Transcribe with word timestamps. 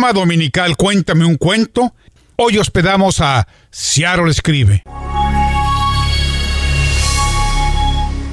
programa 0.00 0.18
dominical 0.18 0.78
Cuéntame 0.78 1.26
un 1.26 1.36
cuento. 1.36 1.92
Hoy 2.36 2.56
hospedamos 2.56 3.20
a 3.20 3.46
Seattle 3.68 4.30
Escribe. 4.30 4.82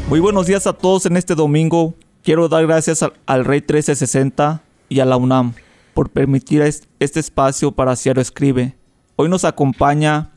Muy 0.08 0.22
buenos 0.22 0.48
días 0.48 0.66
a 0.66 0.72
todos 0.72 1.06
en 1.08 1.18
este 1.18 1.36
domingo. 1.36 1.94
Quiero 2.24 2.48
dar 2.48 2.66
gracias 2.66 3.04
al, 3.04 3.44
Rey 3.44 3.60
1360 3.60 4.62
y 4.88 5.02
a 5.02 5.06
la 5.06 5.18
UNAM 5.18 5.56
por 5.94 6.10
permitir 6.10 6.62
este 6.62 7.20
espacio 7.20 7.74
para 7.74 7.98
Seattle 7.98 8.22
Escribe. 8.22 8.78
Hoy 9.18 9.28
nos 9.28 9.44
acompaña 9.44 10.32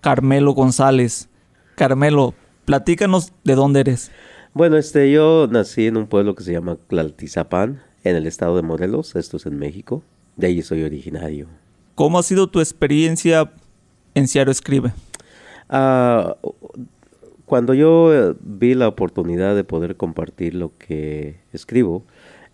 Carmelo 0.00 0.52
González. 0.52 1.28
Carmelo, 1.74 2.32
platícanos 2.64 3.32
de 3.42 3.56
dónde 3.56 3.80
eres. 3.80 4.12
Bueno, 4.54 4.76
este, 4.76 5.10
yo 5.10 5.48
nací 5.50 5.88
en 5.88 5.96
un 5.96 6.06
pueblo 6.06 6.36
que 6.36 6.44
se 6.44 6.52
llama 6.52 6.76
Tlaltizapán, 6.86 7.82
en 8.04 8.14
el 8.14 8.26
estado 8.28 8.54
de 8.54 8.62
Morelos, 8.62 9.16
esto 9.16 9.36
es 9.38 9.46
en 9.46 9.58
México. 9.58 10.04
De 10.36 10.46
ahí 10.46 10.62
soy 10.62 10.82
originario. 10.82 11.48
¿Cómo 11.94 12.18
ha 12.18 12.22
sido 12.22 12.48
tu 12.48 12.60
experiencia 12.60 13.52
en 14.14 14.28
Ciaro 14.28 14.50
Escribe? 14.50 14.92
Ah, 15.68 16.36
cuando 17.46 17.74
yo 17.74 18.12
eh, 18.12 18.34
vi 18.40 18.74
la 18.74 18.88
oportunidad 18.88 19.56
de 19.56 19.64
poder 19.64 19.96
compartir 19.96 20.54
lo 20.54 20.72
que 20.78 21.36
escribo, 21.52 22.04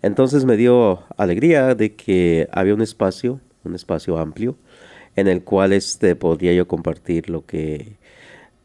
entonces 0.02 0.44
me 0.44 0.56
dio 0.56 1.02
alegría 1.16 1.74
de 1.74 1.94
que 1.94 2.48
había 2.52 2.74
un 2.74 2.82
espacio, 2.82 3.40
un 3.64 3.74
espacio 3.74 4.18
amplio, 4.18 4.56
en 5.16 5.28
el 5.28 5.42
cual 5.44 5.72
este, 5.72 6.16
podría 6.16 6.52
yo 6.52 6.66
compartir 6.66 7.30
lo 7.30 7.44
que 7.44 7.96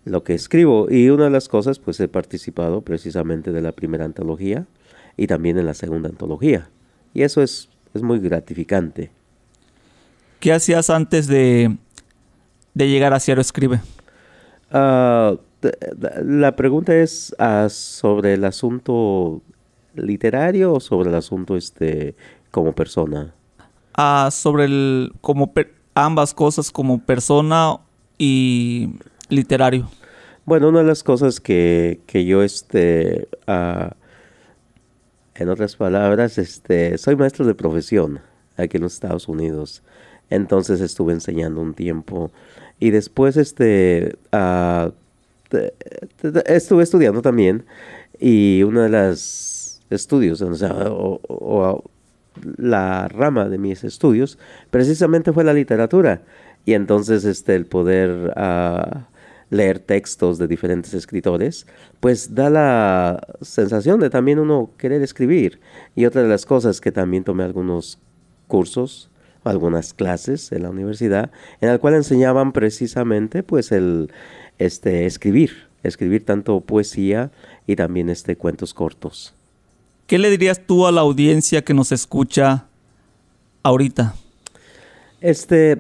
lo 0.08 0.24
que 0.24 0.34
escribo. 0.34 0.88
Y 0.90 1.10
una 1.10 1.26
de 1.26 1.30
las 1.30 1.50
cosas, 1.50 1.80
pues 1.80 2.00
he 2.00 2.08
participado 2.08 2.82
precisamente 2.82 3.52
de 3.52 3.62
la 3.62 3.74
primera 3.74 4.06
antología 4.06 4.66
y 5.18 5.28
también 5.28 5.58
en 5.58 5.66
la 5.66 5.74
segunda 5.74 6.10
antología. 6.10 6.70
Y 7.14 7.24
eso 7.24 7.42
es, 7.42 7.70
es 7.94 8.02
muy 8.02 8.20
gratificante. 8.20 9.12
¿Qué 10.40 10.54
hacías 10.54 10.90
antes 10.90 11.28
de, 11.28 11.76
de 12.74 12.90
llegar 12.90 13.14
a 13.14 13.20
Cielo 13.20 13.42
Escribe? 13.42 13.80
Ah, 14.72 15.36
la 16.24 16.56
pregunta 16.56 16.96
es 16.96 17.36
ah, 17.40 17.68
sobre 17.70 18.34
el 18.34 18.46
asunto 18.46 19.42
literario 19.96 20.74
o 20.74 20.80
sobre 20.80 21.10
el 21.10 21.16
asunto 21.16 21.58
este 21.58 22.16
como 22.52 22.74
persona. 22.74 23.34
Ah, 23.96 24.30
sobre 24.32 24.66
el 24.66 25.14
como 25.22 25.52
ambas 25.96 26.34
cosas 26.34 26.72
como 26.72 27.00
persona 27.00 27.78
y 28.18 28.90
literario. 29.30 29.90
Bueno, 30.46 30.70
una 30.70 30.80
de 30.80 30.86
las 30.86 31.04
cosas 31.04 31.42
que, 31.42 32.00
que 32.06 32.24
yo, 32.24 32.42
este, 32.42 33.28
uh, 33.48 33.90
en 35.40 35.50
otras 35.50 35.76
palabras, 35.76 36.38
este, 36.38 36.98
soy 36.98 37.16
maestro 37.16 37.46
de 37.46 37.56
profesión 37.56 38.20
aquí 38.58 38.78
en 38.78 38.84
los 38.84 38.94
Estados 38.94 39.28
Unidos. 39.28 39.84
Entonces 40.30 40.82
estuve 40.82 41.14
enseñando 41.14 41.62
un 41.62 41.74
tiempo 41.74 42.32
y 42.80 42.92
después, 42.92 43.38
este, 43.38 44.18
uh, 44.34 44.92
estuve 46.46 46.84
estudiando 46.84 47.22
también 47.22 47.66
y 48.20 48.64
una 48.64 48.84
de 48.84 48.90
las 48.90 49.82
estudios, 49.90 50.42
o, 50.42 50.56
sea, 50.56 50.76
o, 50.90 51.84
la 52.58 53.08
rama 53.08 53.50
de 53.50 53.58
mis 53.58 53.84
estudios, 53.84 54.38
precisamente 54.70 55.32
fue 55.32 55.44
la 55.44 55.54
literatura. 55.54 56.22
Y 56.66 56.74
entonces, 56.74 57.24
este, 57.24 57.56
el 57.56 57.66
poder 57.66 58.34
uh, 58.36 59.00
leer 59.50 59.80
textos 59.80 60.38
de 60.38 60.48
diferentes 60.48 60.94
escritores, 60.94 61.68
pues 62.00 62.36
da 62.36 62.50
la 62.50 63.28
sensación 63.42 64.00
de 64.00 64.10
también 64.10 64.40
uno 64.40 64.72
querer 64.78 65.02
escribir. 65.02 65.60
Y 65.96 66.06
otra 66.06 66.22
de 66.22 66.28
las 66.28 66.46
cosas 66.46 66.82
que 66.82 66.92
también 66.92 67.24
tomé 67.24 67.44
algunos 67.44 68.00
cursos, 68.48 69.10
algunas 69.44 69.94
clases 69.94 70.52
en 70.52 70.64
la 70.64 70.70
universidad, 70.70 71.32
en 71.62 71.70
el 71.70 71.80
cual 71.80 71.96
enseñaban 71.96 72.52
precisamente 72.52 73.44
pues 73.44 73.72
el 73.72 74.12
este 74.58 75.06
escribir, 75.06 75.68
escribir 75.84 76.26
tanto 76.26 76.60
poesía 76.62 77.32
y 77.66 77.76
también 77.76 78.10
este 78.10 78.36
cuentos 78.36 78.74
cortos. 78.74 79.34
¿Qué 80.08 80.18
le 80.18 80.30
dirías 80.30 80.62
tú 80.66 80.88
a 80.88 80.92
la 80.92 81.02
audiencia 81.02 81.64
que 81.64 81.74
nos 81.74 81.92
escucha 81.92 82.66
ahorita? 83.64 84.16
Este, 85.20 85.78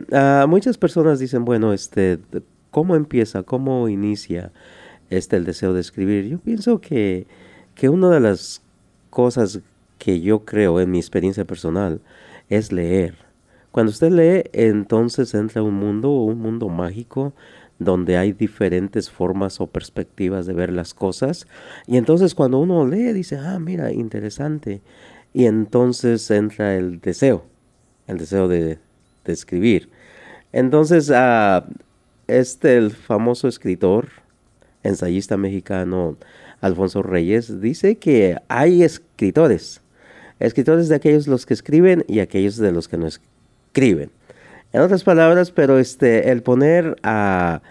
muchas 0.48 0.78
personas 0.78 1.20
dicen, 1.20 1.46
bueno, 1.46 1.74
este, 1.74 2.20
¿Cómo 2.72 2.96
empieza? 2.96 3.44
¿Cómo 3.44 3.90
inicia 3.90 4.52
este 5.10 5.38
el 5.38 5.46
deseo 5.46 5.74
de 5.74 5.82
escribir? 5.82 6.28
Yo 6.28 6.40
pienso 6.40 6.80
que, 6.80 7.28
que 7.76 7.90
una 7.90 8.10
de 8.10 8.20
las 8.20 8.62
cosas 9.10 9.62
que 9.98 10.22
yo 10.22 10.46
creo 10.46 10.80
en 10.80 10.92
mi 10.92 11.00
experiencia 11.00 11.46
personal 11.46 12.02
es 12.50 12.72
leer. 12.72 13.16
Cuando 13.72 13.92
usted 13.92 14.12
lee, 14.12 14.50
entonces 14.54 15.34
entra 15.34 15.62
un 15.62 15.76
mundo, 15.76 16.10
un 16.10 16.40
mundo 16.40 16.70
mágico, 16.70 17.34
donde 17.80 18.18
hay 18.18 18.32
diferentes 18.32 19.10
formas 19.10 19.62
o 19.62 19.68
perspectivas 19.68 20.46
de 20.46 20.54
ver 20.54 20.72
las 20.72 20.94
cosas. 20.94 21.48
Y 21.86 21.98
entonces 21.98 22.34
cuando 22.34 22.60
uno 22.60 22.88
lee, 22.88 23.14
dice, 23.14 23.38
ah, 23.38 23.60
mira, 23.60 23.92
interesante. 23.92 24.82
Y 25.34 25.46
entonces 25.46 26.30
entra 26.32 26.76
el 26.76 27.00
deseo, 27.00 27.46
el 28.08 28.18
deseo 28.18 28.48
de, 28.48 28.80
de 29.26 29.34
escribir. 29.34 29.90
Entonces, 30.52 31.12
ah, 31.14 31.68
este, 32.28 32.78
el 32.78 32.92
famoso 32.92 33.48
escritor, 33.48 34.10
ensayista 34.84 35.38
mexicano 35.38 36.18
Alfonso 36.62 37.04
Reyes, 37.04 37.62
dice 37.62 37.98
que 37.98 38.38
hay 38.48 38.84
escritores, 38.84 39.82
escritores 40.40 40.90
de 40.90 40.96
aquellos 40.96 41.28
los 41.28 41.46
que 41.46 41.54
escriben 41.54 42.04
y 42.08 42.20
aquellos 42.20 42.58
de 42.58 42.72
los 42.72 42.88
que 42.88 42.98
no 42.98 43.08
escriben. 43.08 44.12
En 44.74 44.82
otras 44.82 45.04
palabras, 45.04 45.52
pero 45.52 45.80
este, 45.80 46.30
el 46.32 46.44
poner 46.44 46.98
a, 47.04 47.62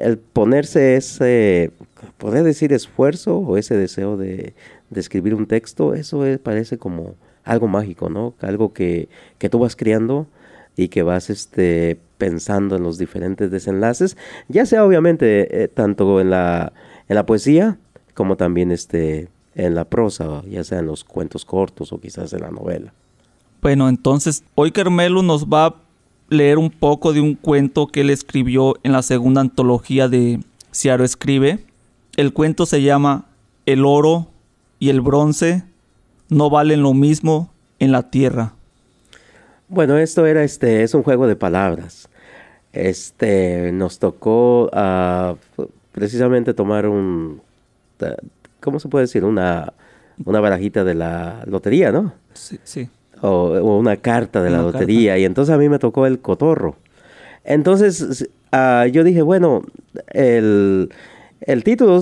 el 0.00 0.18
ponerse 0.18 0.96
ese, 0.96 1.72
poder 2.18 2.44
decir 2.44 2.72
esfuerzo 2.72 3.38
o 3.38 3.56
ese 3.56 3.76
deseo 3.76 4.16
de, 4.16 4.54
escribir 4.94 5.34
un 5.34 5.46
texto, 5.46 5.92
eso 5.94 6.22
parece 6.42 6.78
como 6.78 7.16
algo 7.42 7.66
mágico, 7.66 8.08
¿no? 8.08 8.34
Algo 8.40 8.72
que, 8.72 9.08
que 9.38 9.48
tú 9.48 9.58
vas 9.58 9.74
criando 9.74 10.28
y 10.76 10.88
que 10.88 11.02
vas 11.02 11.30
este, 11.30 11.98
pensando 12.18 12.76
en 12.76 12.82
los 12.82 12.98
diferentes 12.98 13.50
desenlaces, 13.50 14.16
ya 14.48 14.66
sea 14.66 14.84
obviamente 14.84 15.62
eh, 15.62 15.68
tanto 15.68 16.20
en 16.20 16.30
la, 16.30 16.72
en 17.08 17.14
la 17.14 17.26
poesía 17.26 17.78
como 18.14 18.36
también 18.36 18.70
este, 18.70 19.28
en 19.54 19.74
la 19.74 19.84
prosa, 19.84 20.42
ya 20.48 20.64
sea 20.64 20.80
en 20.80 20.86
los 20.86 21.04
cuentos 21.04 21.44
cortos 21.44 21.92
o 21.92 22.00
quizás 22.00 22.32
en 22.32 22.40
la 22.40 22.50
novela. 22.50 22.92
Bueno, 23.62 23.88
entonces 23.88 24.44
hoy 24.54 24.72
Carmelo 24.72 25.22
nos 25.22 25.46
va 25.46 25.66
a 25.66 25.74
leer 26.28 26.58
un 26.58 26.70
poco 26.70 27.12
de 27.12 27.20
un 27.20 27.34
cuento 27.34 27.86
que 27.86 28.02
él 28.02 28.10
escribió 28.10 28.76
en 28.82 28.92
la 28.92 29.02
segunda 29.02 29.40
antología 29.40 30.08
de 30.08 30.40
Ciaro 30.72 31.04
Escribe. 31.04 31.64
El 32.16 32.32
cuento 32.32 32.66
se 32.66 32.82
llama 32.82 33.26
El 33.66 33.84
oro 33.84 34.28
y 34.78 34.90
el 34.90 35.00
bronce 35.00 35.64
no 36.28 36.50
valen 36.50 36.82
lo 36.82 36.94
mismo 36.94 37.50
en 37.78 37.92
la 37.92 38.10
tierra. 38.10 38.54
Bueno, 39.74 39.98
esto 39.98 40.24
era 40.24 40.44
este, 40.44 40.84
es 40.84 40.94
un 40.94 41.02
juego 41.02 41.26
de 41.26 41.34
palabras. 41.34 42.08
Este, 42.72 43.72
nos 43.72 43.98
tocó 43.98 44.70
uh, 44.72 45.36
precisamente 45.90 46.54
tomar 46.54 46.86
un, 46.86 47.40
¿cómo 48.60 48.78
se 48.78 48.88
puede 48.88 49.04
decir? 49.04 49.24
Una, 49.24 49.72
una 50.24 50.38
barajita 50.38 50.84
de 50.84 50.94
la 50.94 51.42
lotería, 51.46 51.90
¿no? 51.90 52.14
Sí, 52.34 52.60
sí. 52.62 52.88
O, 53.20 53.78
una 53.78 53.96
carta 53.96 54.44
de 54.44 54.50
la 54.50 54.62
lotería. 54.62 55.18
Y 55.18 55.24
entonces 55.24 55.52
a 55.52 55.58
mí 55.58 55.68
me 55.68 55.80
tocó 55.80 56.06
el 56.06 56.20
cotorro. 56.20 56.76
Entonces 57.42 58.28
uh, 58.52 58.86
yo 58.86 59.02
dije, 59.02 59.22
bueno, 59.22 59.62
el, 60.12 60.88
el 61.40 61.64
título, 61.64 62.00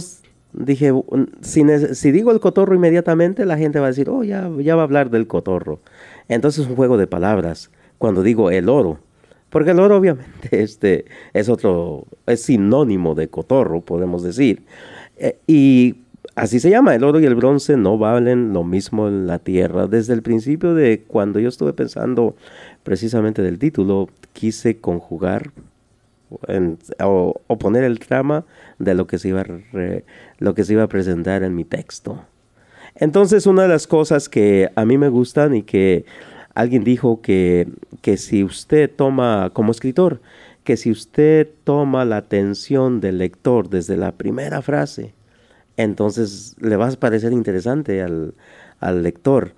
dije, 0.52 0.92
si, 1.40 1.64
si, 1.94 2.12
digo 2.12 2.32
el 2.32 2.40
cotorro 2.40 2.74
inmediatamente, 2.74 3.46
la 3.46 3.56
gente 3.56 3.80
va 3.80 3.86
a 3.86 3.90
decir, 3.90 4.10
oh, 4.10 4.24
ya, 4.24 4.50
ya 4.58 4.76
va 4.76 4.82
a 4.82 4.84
hablar 4.84 5.08
del 5.08 5.26
cotorro. 5.26 5.80
Entonces 6.28 6.64
es 6.64 6.70
un 6.70 6.76
juego 6.76 6.96
de 6.96 7.06
palabras. 7.06 7.70
Cuando 7.98 8.22
digo 8.22 8.50
el 8.50 8.68
oro, 8.68 8.98
porque 9.50 9.72
el 9.72 9.80
oro 9.80 9.96
obviamente 9.96 10.48
este, 10.62 11.04
es 11.34 11.48
otro, 11.48 12.06
es 12.26 12.42
sinónimo 12.42 13.14
de 13.14 13.28
cotorro, 13.28 13.82
podemos 13.82 14.22
decir. 14.22 14.64
Eh, 15.18 15.38
y 15.46 15.96
así 16.34 16.58
se 16.58 16.70
llama, 16.70 16.94
el 16.94 17.04
oro 17.04 17.20
y 17.20 17.26
el 17.26 17.34
bronce 17.34 17.76
no 17.76 17.98
valen 17.98 18.52
lo 18.52 18.64
mismo 18.64 19.08
en 19.08 19.26
la 19.26 19.38
tierra. 19.38 19.86
Desde 19.86 20.14
el 20.14 20.22
principio 20.22 20.74
de 20.74 21.04
cuando 21.06 21.38
yo 21.38 21.48
estuve 21.48 21.72
pensando 21.74 22.34
precisamente 22.82 23.42
del 23.42 23.58
título, 23.58 24.08
quise 24.32 24.78
conjugar 24.78 25.50
o, 27.00 27.58
poner 27.58 27.84
el 27.84 27.98
trama 27.98 28.44
de 28.78 28.94
lo 28.94 29.06
que, 29.06 29.18
se 29.18 29.28
iba 29.28 29.44
lo 30.38 30.54
que 30.54 30.64
se 30.64 30.72
iba 30.72 30.84
a 30.84 30.88
presentar 30.88 31.42
en 31.42 31.54
mi 31.54 31.64
texto. 31.64 32.24
Entonces 32.94 33.46
una 33.46 33.62
de 33.62 33.68
las 33.68 33.86
cosas 33.86 34.28
que 34.28 34.70
a 34.74 34.84
mí 34.84 34.98
me 34.98 35.08
gustan 35.08 35.54
y 35.54 35.62
que 35.62 36.04
alguien 36.54 36.84
dijo 36.84 37.22
que, 37.22 37.68
que 38.02 38.16
si 38.16 38.44
usted 38.44 38.90
toma, 38.94 39.50
como 39.52 39.72
escritor, 39.72 40.20
que 40.64 40.76
si 40.76 40.90
usted 40.90 41.48
toma 41.64 42.04
la 42.04 42.18
atención 42.18 43.00
del 43.00 43.18
lector 43.18 43.68
desde 43.68 43.96
la 43.96 44.12
primera 44.12 44.62
frase, 44.62 45.12
entonces 45.76 46.54
le 46.60 46.76
va 46.76 46.88
a 46.88 46.92
parecer 46.92 47.32
interesante 47.32 48.02
al, 48.02 48.34
al 48.80 49.02
lector. 49.02 49.54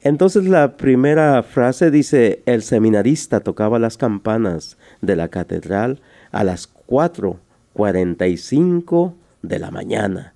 Entonces 0.00 0.44
la 0.44 0.76
primera 0.76 1.42
frase 1.42 1.90
dice, 1.90 2.42
el 2.46 2.62
seminarista 2.62 3.40
tocaba 3.40 3.78
las 3.78 3.98
campanas 3.98 4.78
de 5.00 5.16
la 5.16 5.28
catedral 5.28 6.00
a 6.30 6.44
las 6.44 6.70
4.45 6.86 9.14
de 9.42 9.58
la 9.58 9.70
mañana. 9.70 10.34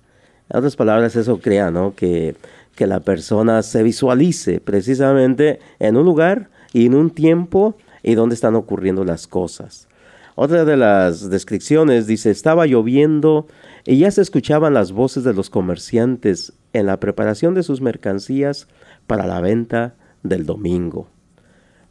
En 0.53 0.59
otras 0.59 0.75
palabras, 0.75 1.15
eso 1.15 1.39
crea, 1.39 1.71
¿no? 1.71 1.95
Que, 1.95 2.35
que 2.75 2.85
la 2.85 2.99
persona 2.99 3.63
se 3.63 3.81
visualice 3.81 4.59
precisamente 4.59 5.59
en 5.79 5.97
un 5.97 6.05
lugar 6.05 6.51
y 6.73 6.85
en 6.85 6.93
un 6.93 7.09
tiempo 7.09 7.75
y 8.03 8.13
donde 8.13 8.35
están 8.35 8.53
ocurriendo 8.53 9.03
las 9.03 9.25
cosas. 9.25 9.87
Otra 10.35 10.63
de 10.63 10.77
las 10.77 11.29
descripciones 11.31 12.05
dice, 12.05 12.29
estaba 12.29 12.67
lloviendo 12.67 13.47
y 13.85 13.97
ya 13.97 14.11
se 14.11 14.21
escuchaban 14.21 14.75
las 14.75 14.91
voces 14.91 15.23
de 15.23 15.33
los 15.33 15.49
comerciantes 15.49 16.53
en 16.73 16.85
la 16.85 16.99
preparación 16.99 17.55
de 17.55 17.63
sus 17.63 17.81
mercancías 17.81 18.67
para 19.07 19.25
la 19.25 19.41
venta 19.41 19.95
del 20.21 20.45
domingo. 20.45 21.07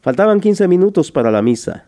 Faltaban 0.01 0.41
15 0.41 0.69
minutos 0.69 1.11
para 1.11 1.33
la 1.33 1.43
misa. 1.43 1.87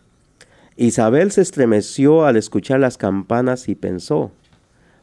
Isabel 0.75 1.31
se 1.31 1.41
estremeció 1.41 2.25
al 2.25 2.35
escuchar 2.35 2.81
las 2.81 2.97
campanas 2.97 3.69
y 3.69 3.75
pensó, 3.75 4.31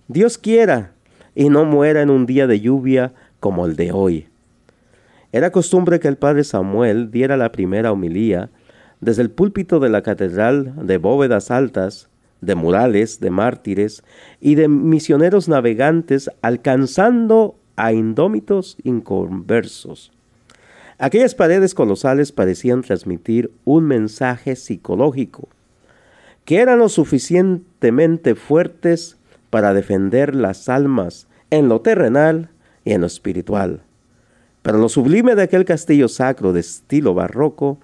Dios 0.09 0.37
quiera 0.37 0.93
y 1.35 1.49
no 1.49 1.65
muera 1.65 2.03
en 2.03 2.11
un 2.11 2.27
día 2.27 2.47
de 2.47 2.61
lluvia 2.61 3.13
como 3.41 3.67
el 3.67 3.77
de 3.77 3.93
hoy. 3.93 4.29
Era 5.33 5.51
costumbre 5.51 5.99
que 5.99 6.09
el 6.09 6.17
padre 6.17 6.45
Samuel 6.45 7.11
diera 7.11 7.37
la 7.37 7.53
primera 7.53 7.91
homilía 7.93 8.51
desde 9.01 9.23
el 9.23 9.31
púlpito 9.31 9.81
de 9.81 9.89
la 9.89 10.03
catedral 10.03 10.75
de 10.87 10.99
bóvedas 10.99 11.51
altas, 11.51 12.09
de 12.41 12.55
murales, 12.55 13.19
de 13.21 13.31
mártires 13.31 14.03
y 14.41 14.57
de 14.57 14.69
misioneros 14.69 15.49
navegantes 15.49 16.31
alcanzando 16.43 17.57
a 17.77 17.93
indómitos 17.93 18.77
inconversos. 18.85 20.13
Aquellas 20.99 21.35
paredes 21.35 21.75
colosales 21.75 22.31
parecían 22.31 22.83
transmitir 22.83 23.51
un 23.65 23.85
mensaje 23.85 24.55
psicológico, 24.55 25.49
que 26.45 26.59
eran 26.59 26.79
lo 26.79 26.89
suficientemente 26.89 28.35
fuertes 28.35 29.17
para 29.53 29.75
defender 29.75 30.35
las 30.35 30.71
almas 30.71 31.27
en 31.51 31.69
lo 31.69 31.83
terrenal 31.83 32.49
y 32.87 32.93
en 32.93 33.03
lo 33.03 33.07
espiritual. 33.07 33.83
Pero 34.63 34.79
lo 34.79 34.89
sublime 34.89 35.35
de 35.35 35.43
aquel 35.43 35.67
castillo 35.67 36.09
sacro 36.09 36.55
de 36.55 36.61
estilo 36.61 37.13
barroco 37.13 37.79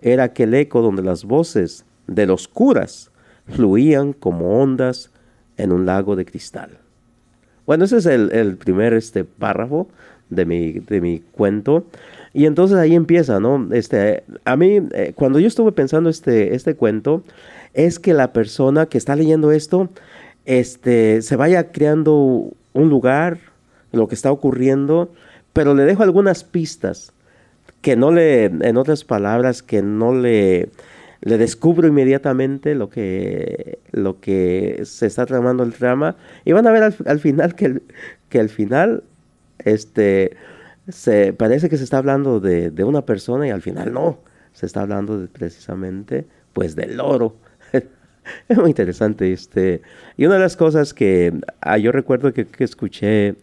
era 0.00 0.24
aquel 0.24 0.54
eco 0.54 0.80
donde 0.80 1.02
las 1.02 1.24
voces 1.26 1.84
de 2.06 2.24
los 2.24 2.48
curas 2.48 3.10
fluían 3.44 4.14
como 4.14 4.62
ondas 4.62 5.10
en 5.58 5.72
un 5.72 5.84
lago 5.84 6.16
de 6.16 6.24
cristal. 6.24 6.78
Bueno, 7.66 7.84
ese 7.84 7.98
es 7.98 8.06
el, 8.06 8.56
primer 8.56 8.94
este, 8.94 9.24
párrafo 9.24 9.88
de 10.30 10.46
mi, 10.46 10.72
de 10.72 11.02
mi 11.02 11.20
cuento. 11.32 11.84
Y 12.32 12.46
entonces 12.46 12.78
ahí 12.78 12.94
empieza, 12.94 13.40
¿no? 13.40 13.68
Este, 13.72 14.24
a 14.46 14.56
mí, 14.56 14.80
eh, 14.94 15.12
cuando 15.14 15.38
yo 15.38 15.48
estuve 15.48 15.72
pensando 15.72 16.08
este, 16.08 16.54
este 16.54 16.76
cuento, 16.76 17.24
es 17.74 17.98
que 17.98 18.14
la 18.14 18.32
persona 18.32 18.86
que 18.86 18.96
está 18.96 19.16
leyendo 19.16 19.52
esto, 19.52 19.90
este, 20.50 21.22
se 21.22 21.36
vaya 21.36 21.70
creando 21.70 22.50
un 22.72 22.90
lugar, 22.90 23.38
lo 23.92 24.08
que 24.08 24.16
está 24.16 24.32
ocurriendo, 24.32 25.12
pero 25.52 25.74
le 25.74 25.84
dejo 25.84 26.02
algunas 26.02 26.42
pistas 26.42 27.12
que 27.82 27.94
no 27.94 28.10
le, 28.10 28.46
en 28.46 28.76
otras 28.76 29.04
palabras, 29.04 29.62
que 29.62 29.80
no 29.80 30.12
le, 30.12 30.70
le 31.20 31.38
descubro 31.38 31.86
inmediatamente 31.86 32.74
lo 32.74 32.90
que, 32.90 33.78
lo 33.92 34.18
que 34.18 34.80
se 34.84 35.06
está 35.06 35.24
tramando 35.24 35.62
el 35.62 35.72
trama. 35.72 36.16
Y 36.44 36.50
van 36.50 36.66
a 36.66 36.72
ver 36.72 36.94
al, 37.06 37.20
final 37.20 37.54
que, 37.54 37.80
que 38.28 38.40
al 38.40 38.48
final, 38.48 39.04
este, 39.60 40.36
se, 40.88 41.32
parece 41.32 41.68
que 41.68 41.76
se 41.76 41.84
está 41.84 41.98
hablando 41.98 42.40
de, 42.40 42.72
de 42.72 42.82
una 42.82 43.06
persona 43.06 43.46
y 43.46 43.50
al 43.50 43.62
final 43.62 43.92
no, 43.92 44.18
se 44.52 44.66
está 44.66 44.82
hablando 44.82 45.16
de, 45.16 45.28
precisamente, 45.28 46.26
pues, 46.52 46.74
del 46.74 46.98
oro. 46.98 47.36
Es 48.48 48.58
muy 48.58 48.70
interesante. 48.70 49.32
Este, 49.32 49.82
y 50.16 50.26
una 50.26 50.34
de 50.34 50.40
las 50.40 50.56
cosas 50.56 50.94
que 50.94 51.32
ah, 51.60 51.78
yo 51.78 51.92
recuerdo 51.92 52.32
que, 52.32 52.46
escuché 52.58 53.36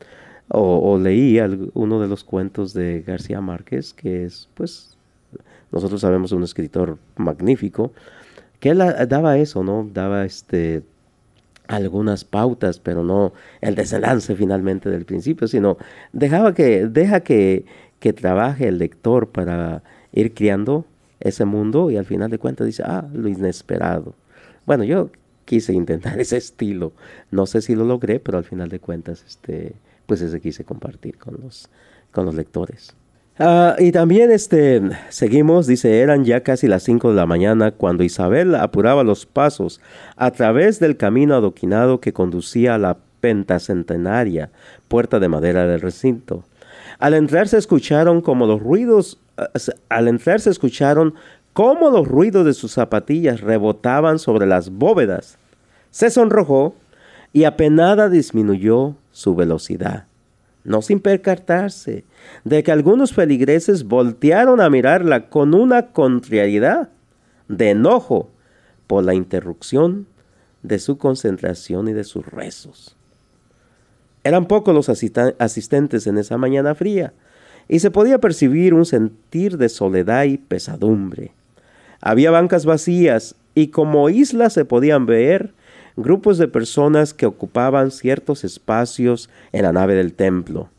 o, 0.49 0.97
leí 0.97 1.39
uno 1.73 1.99
de 1.99 2.07
los 2.07 2.23
cuentos 2.23 2.73
de 2.73 3.01
García 3.01 3.41
Márquez, 3.41 3.93
que 3.93 4.25
es, 4.25 4.47
pues, 4.53 4.97
nosotros 5.71 6.01
sabemos 6.01 6.31
un 6.31 6.43
escritor 6.43 6.97
magnífico, 7.17 7.91
que 8.59 8.69
él 8.69 8.77
daba 9.09 9.37
eso, 9.37 9.63
¿no? 9.63 9.89
Daba 9.93 10.25
este 10.25 10.83
algunas 11.67 12.23
pautas, 12.23 12.79
pero 12.79 13.03
no 13.03 13.33
el 13.59 13.75
desenlace 13.75 14.35
finalmente 14.35 14.89
del 14.89 15.03
principio, 15.05 15.47
sino 15.47 15.77
dejaba 16.13 16.53
que, 16.53 16.87
deja 16.87 17.21
que, 17.21 17.65
que 17.99 18.13
trabaje 18.13 18.69
el 18.69 18.77
lector 18.77 19.29
para 19.29 19.83
ir 20.13 20.33
criando 20.33 20.85
ese 21.19 21.45
mundo 21.45 21.91
y 21.91 21.97
al 21.97 22.05
final 22.05 22.29
de 22.29 22.37
cuentas 22.37 22.67
dice, 22.67 22.83
ah, 22.85 23.07
lo 23.13 23.27
inesperado. 23.27 24.13
Bueno, 24.67 24.83
yo 24.83 25.09
quise 25.45 25.73
intentar 25.73 26.19
ese 26.19 26.37
estilo, 26.37 26.93
no 27.31 27.47
sé 27.47 27.61
si 27.63 27.73
lo 27.73 27.85
logré, 27.85 28.19
pero 28.19 28.37
al 28.37 28.43
final 28.43 28.69
de 28.69 28.79
cuentas, 28.79 29.23
este, 29.25 29.73
pues 30.05 30.21
ese 30.21 30.39
quise 30.39 30.63
compartir 30.63 31.17
con 31.17 31.39
los, 31.41 31.69
con 32.11 32.25
los 32.25 32.35
lectores. 32.35 32.95
Ah, 33.39 33.75
y 33.77 33.91
también 33.91 34.31
este, 34.31 34.81
seguimos, 35.09 35.67
dice, 35.67 36.01
eran 36.01 36.25
ya 36.25 36.41
casi 36.41 36.67
las 36.67 36.83
5 36.83 37.11
de 37.11 37.15
la 37.15 37.25
mañana 37.25 37.71
cuando 37.71 38.03
Isabel 38.03 38.55
apuraba 38.55 39.03
los 39.03 39.25
pasos 39.25 39.79
a 40.15 40.31
través 40.31 40.79
del 40.79 40.97
camino 40.97 41.35
adoquinado 41.35 42.01
que 42.01 42.13
conducía 42.13 42.75
a 42.75 42.79
la 42.79 42.97
pentacentenaria 43.21 44.51
puerta 44.87 45.19
de 45.19 45.29
madera 45.29 45.67
del 45.67 45.81
recinto. 45.81 46.45
Al 46.99 47.13
entrar 47.13 47.47
se 47.47 47.57
escucharon 47.57 48.21
como 48.21 48.47
los 48.47 48.59
ruidos, 48.59 49.19
ah, 49.37 49.49
al 49.89 50.07
entrar 50.07 50.39
se 50.41 50.49
escucharon 50.49 51.13
como 51.57 51.89
los 51.89 52.07
ruidos 52.07 52.45
de 52.45 52.53
sus 52.53 52.73
zapatillas 52.73 53.41
rebotaban 53.41 54.19
sobre 54.19 54.45
las 54.45 54.69
bóvedas. 54.69 55.39
Se 55.89 56.11
sonrojó 56.11 56.75
y 57.33 57.45
apenada 57.45 58.09
disminuyó 58.09 58.93
su 59.11 59.33
velocidad 59.33 60.05
no 60.63 60.83
sin 60.83 60.99
percatarse 60.99 62.03
de 62.43 62.61
que 62.61 62.71
algunos 62.71 63.11
feligreses 63.11 63.85
voltearon 63.85 64.61
a 64.61 64.69
mirarla 64.69 65.29
con 65.29 65.55
una 65.55 65.87
contrariedad 65.93 66.89
de 67.47 67.71
enojo 67.71 68.29
por 68.85 69.03
la 69.03 69.15
interrupción 69.15 70.05
de 70.61 70.77
su 70.77 70.99
concentración 70.99 71.87
y 71.87 71.93
de 71.93 72.03
sus 72.03 72.23
rezos. 72.23 72.95
Eran 74.23 74.45
pocos 74.45 74.75
los 74.75 74.89
asistentes 74.89 76.05
en 76.05 76.19
esa 76.19 76.37
mañana 76.37 76.75
fría, 76.75 77.13
y 77.69 77.79
se 77.79 77.89
podía 77.89 78.19
percibir 78.19 78.73
un 78.73 78.85
sentir 78.85 79.57
de 79.57 79.69
soledad 79.69 80.25
y 80.25 80.37
pesadumbre. 80.37 81.31
Había 82.01 82.31
bancas 82.31 82.65
vacías, 82.65 83.35
y 83.55 83.67
como 83.67 84.09
islas 84.09 84.53
se 84.53 84.65
podían 84.65 85.05
ver 85.05 85.53
grupos 85.95 86.37
de 86.37 86.47
personas 86.47 87.13
que 87.13 87.25
ocupaban 87.25 87.89
ciertos 87.91 88.43
espacios 88.43 89.29
en 89.51 89.63
la 89.63 89.73
nave 89.73 89.95
del 89.95 90.13
templo. 90.13 90.69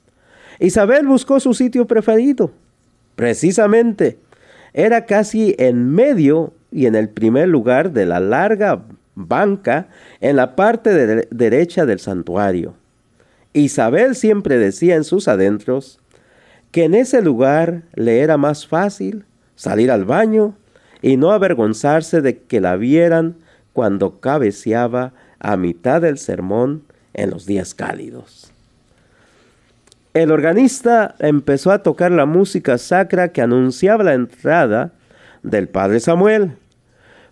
Isabel 0.60 1.06
buscó 1.06 1.40
su 1.40 1.54
sitio 1.54 1.86
preferido. 1.86 2.52
Precisamente, 3.16 4.18
era 4.72 5.06
casi 5.06 5.56
en 5.58 5.90
medio 5.90 6.52
y 6.70 6.86
en 6.86 6.94
el 6.94 7.08
primer 7.08 7.48
lugar 7.48 7.92
de 7.92 8.06
la 8.06 8.20
larga 8.20 8.84
banca 9.16 9.88
en 10.20 10.36
la 10.36 10.54
parte 10.54 11.26
derecha 11.30 11.84
del 11.84 11.98
santuario. 11.98 12.74
Isabel 13.52 14.14
siempre 14.14 14.58
decía 14.58 14.94
en 14.94 15.04
sus 15.04 15.26
adentros 15.26 15.98
que 16.70 16.84
en 16.84 16.94
ese 16.94 17.22
lugar 17.22 17.82
le 17.94 18.20
era 18.20 18.36
más 18.36 18.66
fácil 18.66 19.24
salir 19.56 19.90
al 19.90 20.04
baño 20.04 20.54
y 21.02 21.16
no 21.16 21.32
avergonzarse 21.32 22.20
de 22.20 22.38
que 22.38 22.60
la 22.60 22.76
vieran 22.76 23.36
cuando 23.72 24.20
cabeceaba 24.20 25.12
a 25.38 25.56
mitad 25.56 26.02
del 26.02 26.18
sermón 26.18 26.82
en 27.14 27.30
los 27.30 27.46
días 27.46 27.74
cálidos. 27.74 28.52
El 30.14 30.32
organista 30.32 31.14
empezó 31.18 31.70
a 31.70 31.82
tocar 31.82 32.10
la 32.10 32.26
música 32.26 32.78
sacra 32.78 33.28
que 33.28 33.42
anunciaba 33.42 34.02
la 34.02 34.14
entrada 34.14 34.92
del 35.42 35.68
padre 35.68 36.00
Samuel. 36.00 36.56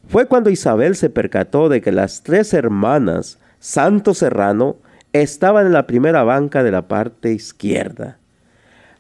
Fue 0.09 0.27
cuando 0.27 0.51
Isabel 0.51 0.95
se 0.95 1.11
percató 1.11 1.69
de 1.69 1.81
que 1.81 1.91
las 1.91 2.23
tres 2.23 2.55
hermanas 2.55 3.39
Santo 3.59 4.15
Serrano 4.15 4.77
estaban 5.13 5.67
en 5.67 5.73
la 5.73 5.87
primera 5.87 6.23
banca 6.23 6.63
de 6.63 6.71
la 6.71 6.87
parte 6.87 7.33
izquierda. 7.33 8.19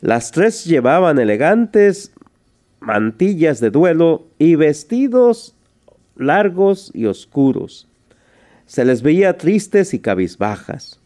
Las 0.00 0.30
tres 0.32 0.64
llevaban 0.64 1.18
elegantes 1.18 2.10
mantillas 2.86 3.58
de 3.58 3.70
duelo 3.70 4.28
y 4.38 4.54
vestidos 4.54 5.56
largos 6.14 6.92
y 6.94 7.06
oscuros. 7.06 7.88
Se 8.64 8.84
les 8.84 9.02
veía 9.02 9.36
tristes 9.36 9.92
y 9.92 9.98
cabizbajas. 9.98 11.00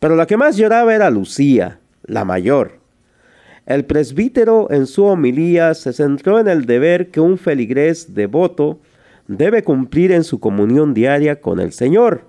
Pero 0.00 0.16
la 0.16 0.26
que 0.26 0.36
más 0.36 0.56
lloraba 0.56 0.94
era 0.94 1.08
Lucía, 1.10 1.78
la 2.02 2.24
mayor. 2.24 2.80
El 3.66 3.84
presbítero 3.84 4.68
en 4.70 4.86
su 4.86 5.04
homilía 5.04 5.74
se 5.74 5.92
centró 5.92 6.40
en 6.40 6.48
el 6.48 6.66
deber 6.66 7.10
que 7.12 7.20
un 7.20 7.38
feligrés 7.38 8.14
devoto 8.14 8.80
debe 9.28 9.62
cumplir 9.62 10.10
en 10.10 10.24
su 10.24 10.40
comunión 10.40 10.92
diaria 10.92 11.40
con 11.40 11.60
el 11.60 11.72
Señor, 11.72 12.24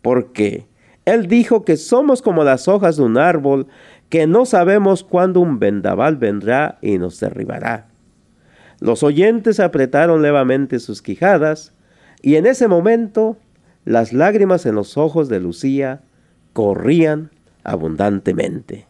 porque 0.00 0.66
él 1.04 1.26
dijo 1.26 1.64
que 1.64 1.76
somos 1.76 2.22
como 2.22 2.44
las 2.44 2.66
hojas 2.68 2.96
de 2.96 3.02
un 3.02 3.18
árbol 3.18 3.66
que 4.08 4.26
no 4.26 4.46
sabemos 4.46 5.02
cuándo 5.02 5.40
un 5.40 5.58
vendaval 5.58 6.16
vendrá 6.16 6.78
y 6.80 6.98
nos 6.98 7.18
derribará. 7.20 7.88
Los 8.80 9.02
oyentes 9.02 9.60
apretaron 9.60 10.22
levemente 10.22 10.78
sus 10.78 11.02
quijadas 11.02 11.72
y 12.22 12.36
en 12.36 12.46
ese 12.46 12.68
momento 12.68 13.36
las 13.84 14.12
lágrimas 14.12 14.66
en 14.66 14.74
los 14.74 14.96
ojos 14.96 15.28
de 15.28 15.40
Lucía 15.40 16.02
corrían 16.52 17.30
abundantemente. 17.64 18.86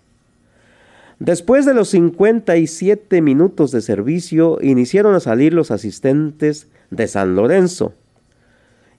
Después 1.19 1.65
de 1.65 1.75
los 1.75 1.89
57 1.91 3.23
minutos 3.23 3.71
de 3.71 3.81
servicio, 3.81 4.59
iniciaron 4.61 5.15
a 5.15 5.21
salir 5.21 5.55
los 5.55 5.71
asistentes 5.71 6.69
de 6.91 7.09
San 7.09 7.35
Lorenzo. 7.37 7.95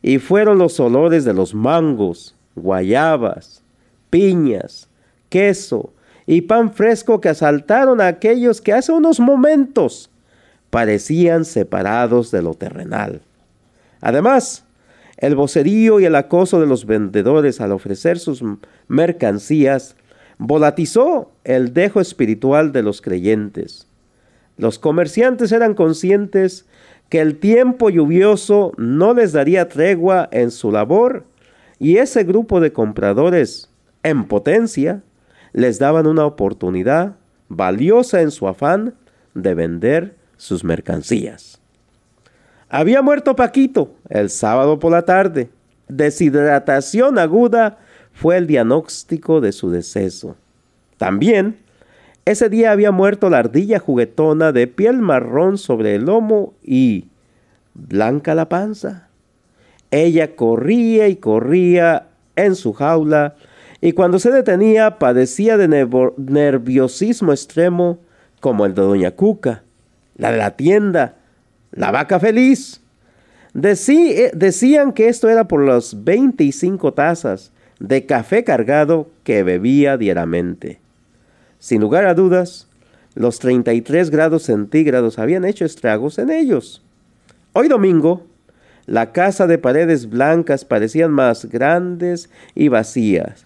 Y 0.01 0.17
fueron 0.17 0.57
los 0.57 0.79
olores 0.79 1.25
de 1.25 1.33
los 1.33 1.53
mangos, 1.53 2.35
guayabas, 2.55 3.61
piñas, 4.09 4.89
queso 5.29 5.93
y 6.25 6.41
pan 6.41 6.73
fresco 6.73 7.21
que 7.21 7.29
asaltaron 7.29 8.01
a 8.01 8.07
aquellos 8.07 8.61
que 8.61 8.73
hace 8.73 8.91
unos 8.91 9.19
momentos 9.19 10.09
parecían 10.69 11.45
separados 11.45 12.31
de 12.31 12.41
lo 12.41 12.53
terrenal. 12.53 13.21
Además, 14.01 14.65
el 15.17 15.35
vocerío 15.35 15.99
y 15.99 16.05
el 16.05 16.15
acoso 16.15 16.59
de 16.59 16.67
los 16.67 16.85
vendedores 16.85 17.59
al 17.61 17.71
ofrecer 17.71 18.19
sus 18.19 18.43
mercancías 18.87 19.95
volatizó 20.37 21.31
el 21.43 21.73
dejo 21.73 21.99
espiritual 21.99 22.71
de 22.71 22.83
los 22.83 23.01
creyentes. 23.01 23.87
Los 24.57 24.77
comerciantes 24.79 25.51
eran 25.51 25.73
conscientes 25.73 26.65
que 27.09 27.21
el 27.21 27.39
tiempo 27.39 27.89
lluvioso 27.89 28.73
no 28.77 29.13
les 29.13 29.31
daría 29.31 29.69
tregua 29.69 30.27
en 30.31 30.51
su 30.51 30.71
labor 30.71 31.25
y 31.79 31.97
ese 31.97 32.23
grupo 32.23 32.59
de 32.59 32.73
compradores 32.73 33.69
en 34.03 34.25
potencia 34.25 35.03
les 35.53 35.79
daban 35.79 36.05
una 36.05 36.25
oportunidad 36.25 37.15
valiosa 37.49 38.21
en 38.21 38.31
su 38.31 38.47
afán 38.47 38.95
de 39.33 39.53
vender 39.53 40.16
sus 40.37 40.63
mercancías. 40.63 41.59
Había 42.69 43.01
muerto 43.01 43.35
Paquito 43.35 43.93
el 44.09 44.29
sábado 44.29 44.79
por 44.79 44.91
la 44.91 45.03
tarde. 45.03 45.49
Deshidratación 45.87 47.17
aguda 47.17 47.77
fue 48.13 48.37
el 48.37 48.47
diagnóstico 48.47 49.41
de 49.41 49.51
su 49.51 49.69
deceso. 49.69 50.35
También, 50.97 51.57
ese 52.25 52.49
día 52.49 52.71
había 52.71 52.91
muerto 52.91 53.29
la 53.29 53.39
ardilla 53.39 53.79
juguetona 53.79 54.51
de 54.51 54.67
piel 54.67 54.99
marrón 54.99 55.57
sobre 55.57 55.95
el 55.95 56.05
lomo 56.05 56.53
y 56.61 57.05
blanca 57.73 58.35
la 58.35 58.49
panza. 58.49 59.07
Ella 59.91 60.35
corría 60.35 61.07
y 61.07 61.15
corría 61.15 62.07
en 62.35 62.55
su 62.55 62.73
jaula 62.73 63.35
y 63.79 63.93
cuando 63.93 64.19
se 64.19 64.31
detenía 64.31 64.99
padecía 64.99 65.55
de 65.55 65.87
nerviosismo 66.17 67.31
extremo 67.31 67.99
como 68.41 68.65
el 68.65 68.73
de 68.73 68.81
Doña 68.81 69.11
Cuca 69.11 69.63
la 70.17 70.31
de 70.31 70.37
la 70.37 70.51
tienda, 70.51 71.15
la 71.71 71.91
vaca 71.91 72.19
feliz. 72.19 72.81
Eh, 73.53 74.31
decían 74.33 74.93
que 74.93 75.07
esto 75.07 75.29
era 75.29 75.47
por 75.47 75.65
las 75.65 76.03
25 76.03 76.93
tazas 76.93 77.51
de 77.79 78.05
café 78.05 78.43
cargado 78.43 79.09
que 79.23 79.43
bebía 79.43 79.97
diariamente. 79.97 80.79
Sin 81.59 81.81
lugar 81.81 82.05
a 82.05 82.13
dudas, 82.13 82.67
los 83.15 83.39
33 83.39 84.09
grados 84.11 84.43
centígrados 84.43 85.17
habían 85.17 85.45
hecho 85.45 85.65
estragos 85.65 86.19
en 86.19 86.29
ellos. 86.29 86.83
Hoy 87.53 87.67
domingo, 87.67 88.27
la 88.85 89.11
casa 89.11 89.47
de 89.47 89.57
paredes 89.57 90.09
blancas 90.09 90.65
parecían 90.65 91.11
más 91.11 91.45
grandes 91.45 92.29
y 92.53 92.67
vacías. 92.67 93.45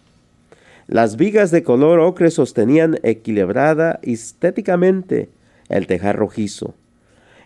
Las 0.88 1.16
vigas 1.16 1.52
de 1.52 1.64
color 1.64 2.00
ocre 2.00 2.32
sostenían 2.32 3.00
equilibrada 3.04 4.00
estéticamente 4.04 5.30
el 5.72 5.88
tejar 5.88 6.18
rojizo. 6.18 6.76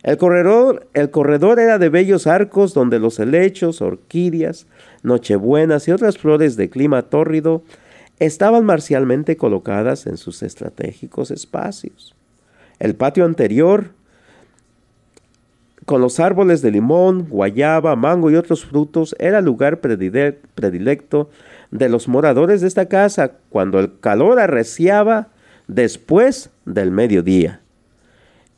El 0.02 0.18
corredor, 0.18 0.86
el 0.94 1.10
corredor 1.10 1.58
era 1.58 1.78
de 1.78 1.88
bellos 1.88 2.26
arcos 2.26 2.74
donde 2.74 3.00
los 3.00 3.18
helechos, 3.18 3.82
orquídeas, 3.82 4.66
nochebuenas 5.02 5.88
y 5.88 5.92
otras 5.92 6.18
flores 6.18 6.56
de 6.56 6.70
clima 6.70 7.02
tórrido 7.02 7.64
estaban 8.18 8.64
marcialmente 8.64 9.36
colocadas 9.36 10.06
en 10.06 10.16
sus 10.16 10.42
estratégicos 10.42 11.30
espacios. 11.30 12.14
El 12.78 12.94
patio 12.94 13.24
anterior, 13.24 13.90
con 15.86 16.00
los 16.00 16.20
árboles 16.20 16.62
de 16.62 16.70
limón, 16.70 17.26
guayaba, 17.28 17.96
mango 17.96 18.30
y 18.30 18.36
otros 18.36 18.64
frutos, 18.64 19.16
era 19.18 19.40
lugar 19.40 19.80
predilecto 19.80 21.30
de 21.70 21.88
los 21.88 22.06
moradores 22.06 22.60
de 22.60 22.68
esta 22.68 22.86
casa 22.86 23.32
cuando 23.50 23.80
el 23.80 23.98
calor 23.98 24.38
arreciaba 24.38 25.28
después 25.66 26.50
del 26.64 26.90
mediodía. 26.90 27.60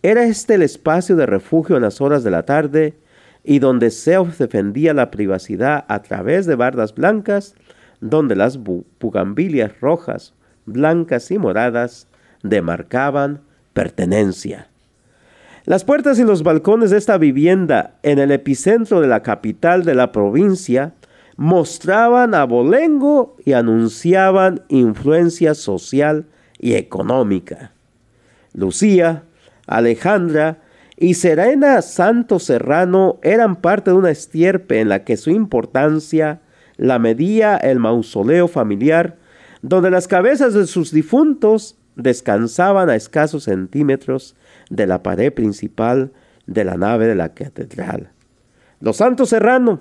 Era 0.02 0.24
este 0.24 0.54
el 0.54 0.62
espacio 0.62 1.16
de 1.16 1.26
refugio 1.26 1.76
en 1.76 1.82
las 1.82 2.00
horas 2.00 2.22
de 2.22 2.30
la 2.30 2.44
tarde 2.44 2.94
y 3.42 3.58
donde 3.58 3.90
se 3.90 4.16
defendía 4.38 4.94
la 4.94 5.10
privacidad 5.10 5.84
a 5.88 6.02
través 6.02 6.46
de 6.46 6.54
bardas 6.54 6.94
blancas, 6.94 7.54
donde 8.00 8.36
las 8.36 8.58
pugambilias 8.98 9.80
rojas, 9.80 10.34
blancas 10.66 11.30
y 11.30 11.38
moradas 11.38 12.06
demarcaban 12.42 13.40
pertenencia. 13.72 14.68
Las 15.64 15.84
puertas 15.84 16.18
y 16.18 16.24
los 16.24 16.42
balcones 16.42 16.90
de 16.90 16.98
esta 16.98 17.18
vivienda 17.18 17.98
en 18.02 18.18
el 18.18 18.30
epicentro 18.30 19.00
de 19.00 19.08
la 19.08 19.22
capital 19.22 19.84
de 19.84 19.94
la 19.94 20.12
provincia 20.12 20.94
mostraban 21.36 22.34
abolengo 22.34 23.36
y 23.44 23.52
anunciaban 23.52 24.62
influencia 24.68 25.54
social 25.54 26.26
y 26.58 26.74
económica. 26.74 27.72
Lucía, 28.54 29.24
Alejandra 29.68 30.62
y 30.96 31.14
Serena 31.14 31.80
Santo 31.82 32.40
Serrano 32.40 33.20
eran 33.22 33.56
parte 33.56 33.92
de 33.92 33.96
una 33.96 34.10
estierpe 34.10 34.80
en 34.80 34.88
la 34.88 35.04
que 35.04 35.16
su 35.16 35.30
importancia 35.30 36.40
la 36.76 36.98
medía 36.98 37.56
el 37.56 37.78
mausoleo 37.78 38.48
familiar, 38.48 39.16
donde 39.62 39.90
las 39.90 40.08
cabezas 40.08 40.54
de 40.54 40.66
sus 40.66 40.90
difuntos 40.90 41.76
descansaban 41.94 42.88
a 42.88 42.96
escasos 42.96 43.44
centímetros 43.44 44.34
de 44.70 44.86
la 44.86 45.02
pared 45.02 45.32
principal 45.32 46.12
de 46.46 46.64
la 46.64 46.76
nave 46.76 47.06
de 47.06 47.14
la 47.14 47.34
catedral. 47.34 48.10
Los 48.80 48.96
Santos 48.96 49.28
Serrano 49.30 49.80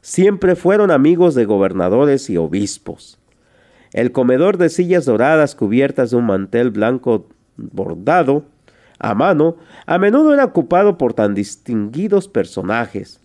siempre 0.00 0.56
fueron 0.56 0.90
amigos 0.90 1.34
de 1.34 1.44
gobernadores 1.44 2.28
y 2.30 2.36
obispos. 2.36 3.18
El 3.92 4.12
comedor 4.12 4.58
de 4.58 4.68
sillas 4.68 5.04
doradas 5.04 5.54
cubiertas 5.54 6.10
de 6.10 6.16
un 6.16 6.26
mantel 6.26 6.70
blanco 6.70 7.28
bordado 7.56 8.44
a 8.98 9.14
mano, 9.14 9.56
a 9.86 9.98
menudo 9.98 10.34
era 10.34 10.44
ocupado 10.44 10.98
por 10.98 11.14
tan 11.14 11.34
distinguidos 11.34 12.28
personajes. 12.28 13.20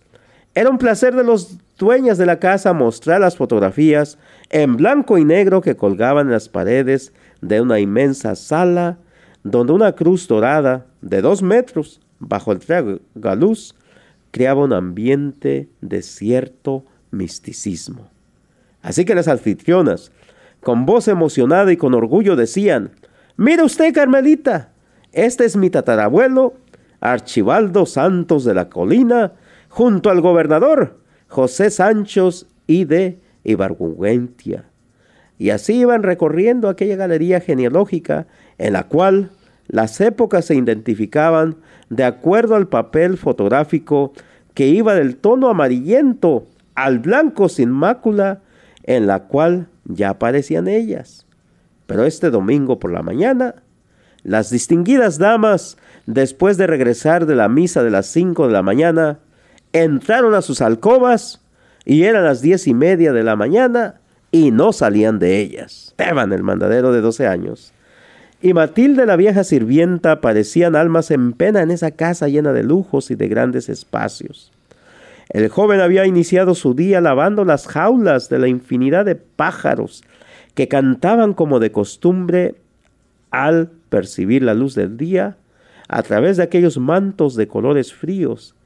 Era 0.54 0.70
un 0.70 0.78
placer 0.78 1.14
de 1.14 1.24
los 1.24 1.58
dueños 1.78 2.16
de 2.16 2.26
la 2.26 2.38
casa 2.38 2.72
mostrar 2.72 3.20
las 3.20 3.36
fotografías 3.36 4.18
en 4.50 4.76
blanco 4.76 5.18
y 5.18 5.24
negro 5.24 5.60
que 5.60 5.76
colgaban 5.76 6.26
en 6.26 6.32
las 6.32 6.48
paredes 6.48 7.12
de 7.40 7.60
una 7.60 7.80
inmensa 7.80 8.36
sala 8.36 8.98
donde 9.42 9.72
una 9.72 9.92
cruz 9.92 10.28
dorada 10.28 10.86
de 11.02 11.20
dos 11.20 11.42
metros 11.42 12.00
bajo 12.18 12.52
el 12.52 12.60
luz 13.38 13.74
creaba 14.30 14.64
un 14.64 14.72
ambiente 14.72 15.68
de 15.80 16.02
cierto 16.02 16.84
misticismo. 17.10 18.10
Así 18.82 19.04
que 19.04 19.14
las 19.14 19.28
anfitrionas, 19.28 20.12
con 20.60 20.86
voz 20.86 21.08
emocionada 21.08 21.72
y 21.72 21.76
con 21.76 21.94
orgullo, 21.94 22.36
decían, 22.36 22.90
Mire 23.36 23.62
usted, 23.62 23.92
Carmelita, 23.92 24.73
este 25.14 25.44
es 25.44 25.56
mi 25.56 25.70
tatarabuelo, 25.70 26.54
Archibaldo 27.00 27.86
Santos 27.86 28.44
de 28.44 28.54
la 28.54 28.68
Colina, 28.68 29.32
junto 29.68 30.10
al 30.10 30.20
gobernador 30.20 31.00
José 31.28 31.70
Sanchos 31.70 32.46
y 32.66 32.84
de 32.84 33.20
Ibargüentia. 33.44 34.64
Y 35.38 35.50
así 35.50 35.80
iban 35.80 36.02
recorriendo 36.02 36.68
aquella 36.68 36.96
galería 36.96 37.40
genealógica 37.40 38.26
en 38.58 38.74
la 38.74 38.84
cual 38.84 39.30
las 39.68 40.00
épocas 40.00 40.44
se 40.46 40.54
identificaban 40.54 41.56
de 41.90 42.04
acuerdo 42.04 42.54
al 42.54 42.68
papel 42.68 43.16
fotográfico 43.16 44.12
que 44.54 44.68
iba 44.68 44.94
del 44.94 45.16
tono 45.16 45.48
amarillento 45.48 46.46
al 46.74 46.98
blanco 46.98 47.48
sin 47.48 47.70
mácula, 47.70 48.42
en 48.84 49.06
la 49.06 49.24
cual 49.24 49.68
ya 49.84 50.10
aparecían 50.10 50.68
ellas. 50.68 51.26
Pero 51.86 52.04
este 52.04 52.30
domingo 52.30 52.78
por 52.78 52.92
la 52.92 53.02
mañana 53.02 53.63
las 54.24 54.50
distinguidas 54.50 55.18
damas, 55.18 55.76
después 56.06 56.56
de 56.56 56.66
regresar 56.66 57.26
de 57.26 57.36
la 57.36 57.48
misa 57.48 57.82
de 57.82 57.90
las 57.90 58.06
cinco 58.06 58.46
de 58.46 58.54
la 58.54 58.62
mañana, 58.62 59.18
entraron 59.72 60.34
a 60.34 60.42
sus 60.42 60.60
alcobas 60.60 61.40
y 61.84 62.04
eran 62.04 62.24
las 62.24 62.40
diez 62.40 62.66
y 62.66 62.74
media 62.74 63.12
de 63.12 63.22
la 63.22 63.36
mañana 63.36 64.00
y 64.32 64.50
no 64.50 64.72
salían 64.72 65.18
de 65.18 65.38
ellas. 65.40 65.94
Esteban, 65.96 66.32
el 66.32 66.42
mandadero 66.42 66.90
de 66.92 67.00
doce 67.00 67.26
años, 67.26 67.72
y 68.44 68.52
Matilde, 68.52 69.06
la 69.06 69.16
vieja 69.16 69.42
sirvienta, 69.42 70.20
parecían 70.20 70.76
almas 70.76 71.10
en 71.10 71.32
pena 71.32 71.62
en 71.62 71.70
esa 71.70 71.92
casa 71.92 72.28
llena 72.28 72.52
de 72.52 72.62
lujos 72.62 73.10
y 73.10 73.14
de 73.14 73.28
grandes 73.28 73.70
espacios. 73.70 74.52
El 75.30 75.48
joven 75.48 75.80
había 75.80 76.04
iniciado 76.04 76.54
su 76.54 76.74
día 76.74 77.00
lavando 77.00 77.46
las 77.46 77.66
jaulas 77.66 78.28
de 78.28 78.38
la 78.38 78.48
infinidad 78.48 79.06
de 79.06 79.14
pájaros 79.14 80.04
que 80.54 80.68
cantaban 80.68 81.32
como 81.32 81.58
de 81.58 81.72
costumbre 81.72 82.56
al 83.30 83.70
percibir 83.94 84.42
la 84.42 84.54
luz 84.54 84.74
del 84.74 84.96
día 84.96 85.36
a 85.86 86.02
través 86.02 86.36
de 86.36 86.42
aquellos 86.42 86.78
mantos 86.78 87.36
de 87.36 87.46
colores 87.46 87.94
fríos 87.94 88.56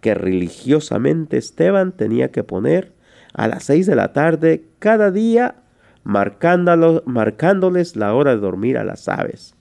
que 0.00 0.12
religiosamente 0.12 1.36
Esteban 1.36 1.92
tenía 1.92 2.32
que 2.32 2.42
poner 2.42 2.90
a 3.32 3.46
las 3.46 3.62
seis 3.62 3.86
de 3.86 3.94
la 3.94 4.12
tarde 4.12 4.64
cada 4.80 5.12
día, 5.12 5.54
marcándoles 6.02 7.94
la 7.94 8.12
hora 8.12 8.32
de 8.32 8.40
dormir 8.40 8.76
a 8.76 8.82
las 8.82 9.08
aves. 9.08 9.54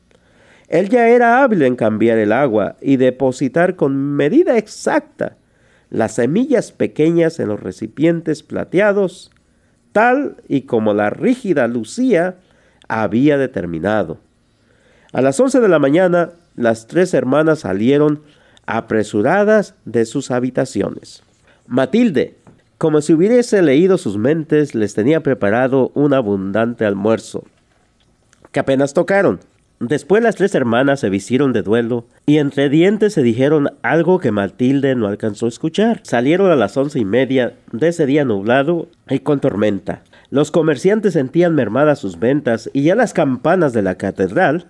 Él 0.69 0.89
ya 0.89 1.07
era 1.09 1.43
hábil 1.43 1.61
en 1.61 1.75
cambiar 1.75 2.17
el 2.17 2.31
agua 2.31 2.77
y 2.81 2.97
depositar 2.97 3.75
con 3.75 3.95
medida 3.95 4.57
exacta 4.57 5.37
las 5.91 6.15
semillas 6.15 6.71
pequeñas 6.71 7.39
en 7.39 7.49
los 7.49 7.59
recipientes 7.59 8.41
plateados, 8.41 9.29
tal 9.91 10.37
y 10.47 10.61
como 10.61 10.95
la 10.95 11.11
rígida 11.11 11.67
Lucía 11.67 12.37
había 12.87 13.37
determinado. 13.37 14.17
A 15.13 15.21
las 15.21 15.39
once 15.39 15.59
de 15.59 15.67
la 15.67 15.79
mañana, 15.79 16.29
las 16.55 16.87
tres 16.87 17.13
hermanas 17.13 17.59
salieron 17.59 18.21
apresuradas 18.65 19.75
de 19.83 20.05
sus 20.05 20.31
habitaciones. 20.31 21.23
Matilde, 21.67 22.35
como 22.77 23.01
si 23.01 23.13
hubiese 23.13 23.61
leído 23.61 23.97
sus 23.97 24.17
mentes, 24.17 24.73
les 24.73 24.93
tenía 24.93 25.21
preparado 25.21 25.91
un 25.95 26.13
abundante 26.13 26.85
almuerzo, 26.85 27.43
que 28.51 28.61
apenas 28.61 28.93
tocaron. 28.93 29.39
Después 29.81 30.21
las 30.23 30.35
tres 30.35 30.53
hermanas 30.55 30.99
se 30.99 31.09
vistieron 31.09 31.53
de 31.53 31.63
duelo 31.63 32.05
y 32.25 32.37
entre 32.37 32.69
dientes 32.69 33.13
se 33.13 33.23
dijeron 33.23 33.69
algo 33.81 34.19
que 34.19 34.31
Matilde 34.31 34.95
no 34.95 35.07
alcanzó 35.07 35.47
a 35.47 35.49
escuchar. 35.49 36.01
Salieron 36.03 36.51
a 36.51 36.55
las 36.55 36.77
once 36.77 36.99
y 36.99 37.05
media 37.05 37.53
de 37.71 37.87
ese 37.87 38.05
día 38.05 38.23
nublado 38.23 38.87
y 39.09 39.19
con 39.19 39.39
tormenta. 39.39 40.03
Los 40.29 40.51
comerciantes 40.51 41.13
sentían 41.13 41.55
mermadas 41.55 41.99
sus 41.99 42.19
ventas 42.19 42.69
y 42.73 42.83
ya 42.83 42.95
las 42.95 43.13
campanas 43.13 43.73
de 43.73 43.81
la 43.81 43.95
catedral 43.95 44.67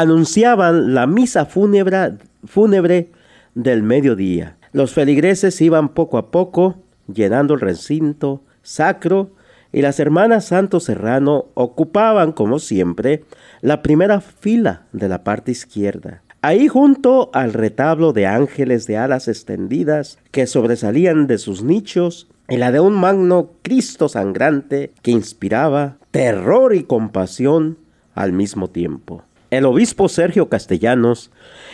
anunciaban 0.00 0.94
la 0.94 1.06
misa 1.06 1.46
fúnebre, 1.46 3.10
del 3.54 3.82
mediodía. 3.82 4.56
Los 4.72 4.92
feligreses 4.92 5.60
iban 5.60 5.88
poco 5.90 6.18
a 6.18 6.30
poco 6.30 6.76
llenando 7.12 7.54
el 7.54 7.60
recinto 7.60 8.42
sacro 8.62 9.30
y 9.72 9.82
las 9.82 9.98
hermanas 9.98 10.46
Santo 10.46 10.80
Serrano 10.80 11.46
ocupaban, 11.54 12.32
como 12.32 12.58
siempre, 12.58 13.24
la 13.60 13.82
primera 13.82 14.20
fila 14.20 14.86
de 14.92 15.08
la 15.08 15.24
parte 15.24 15.50
izquierda. 15.50 16.22
Ahí 16.40 16.68
junto 16.68 17.30
al 17.34 17.52
retablo 17.52 18.12
de 18.12 18.26
ángeles 18.26 18.86
de 18.86 18.96
alas 18.96 19.26
extendidas 19.28 20.18
que 20.30 20.46
sobresalían 20.46 21.26
de 21.26 21.38
sus 21.38 21.62
nichos, 21.62 22.28
y 22.48 22.56
la 22.56 22.72
de 22.72 22.80
un 22.80 22.94
magno 22.94 23.50
Cristo 23.62 24.08
sangrante 24.08 24.92
que 25.02 25.10
inspiraba 25.10 25.98
terror 26.10 26.74
y 26.74 26.84
compasión 26.84 27.76
al 28.14 28.32
mismo 28.32 28.70
tiempo. 28.70 29.22
El 29.50 29.64
obispo 29.64 30.10
Sergio 30.10 30.50
Castellanos 30.50 31.30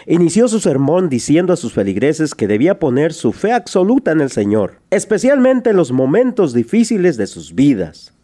inició 0.07 0.47
su 0.47 0.61
sermón 0.61 1.09
diciendo 1.09 1.53
a 1.53 1.57
sus 1.57 1.73
feligreses 1.73 2.37
que 2.37 2.47
debía 2.47 2.79
poner 2.79 3.13
su 3.13 3.33
fe 3.33 3.53
absoluta 3.53 4.13
en 4.13 4.21
el 4.21 4.31
Señor, 4.31 4.79
especialmente 4.91 5.71
en 5.71 5.77
los 5.77 5.91
momentos 5.91 6.55
difíciles 6.55 7.17
de 7.17 7.27
sus 7.27 7.55
vidas. 7.57 8.15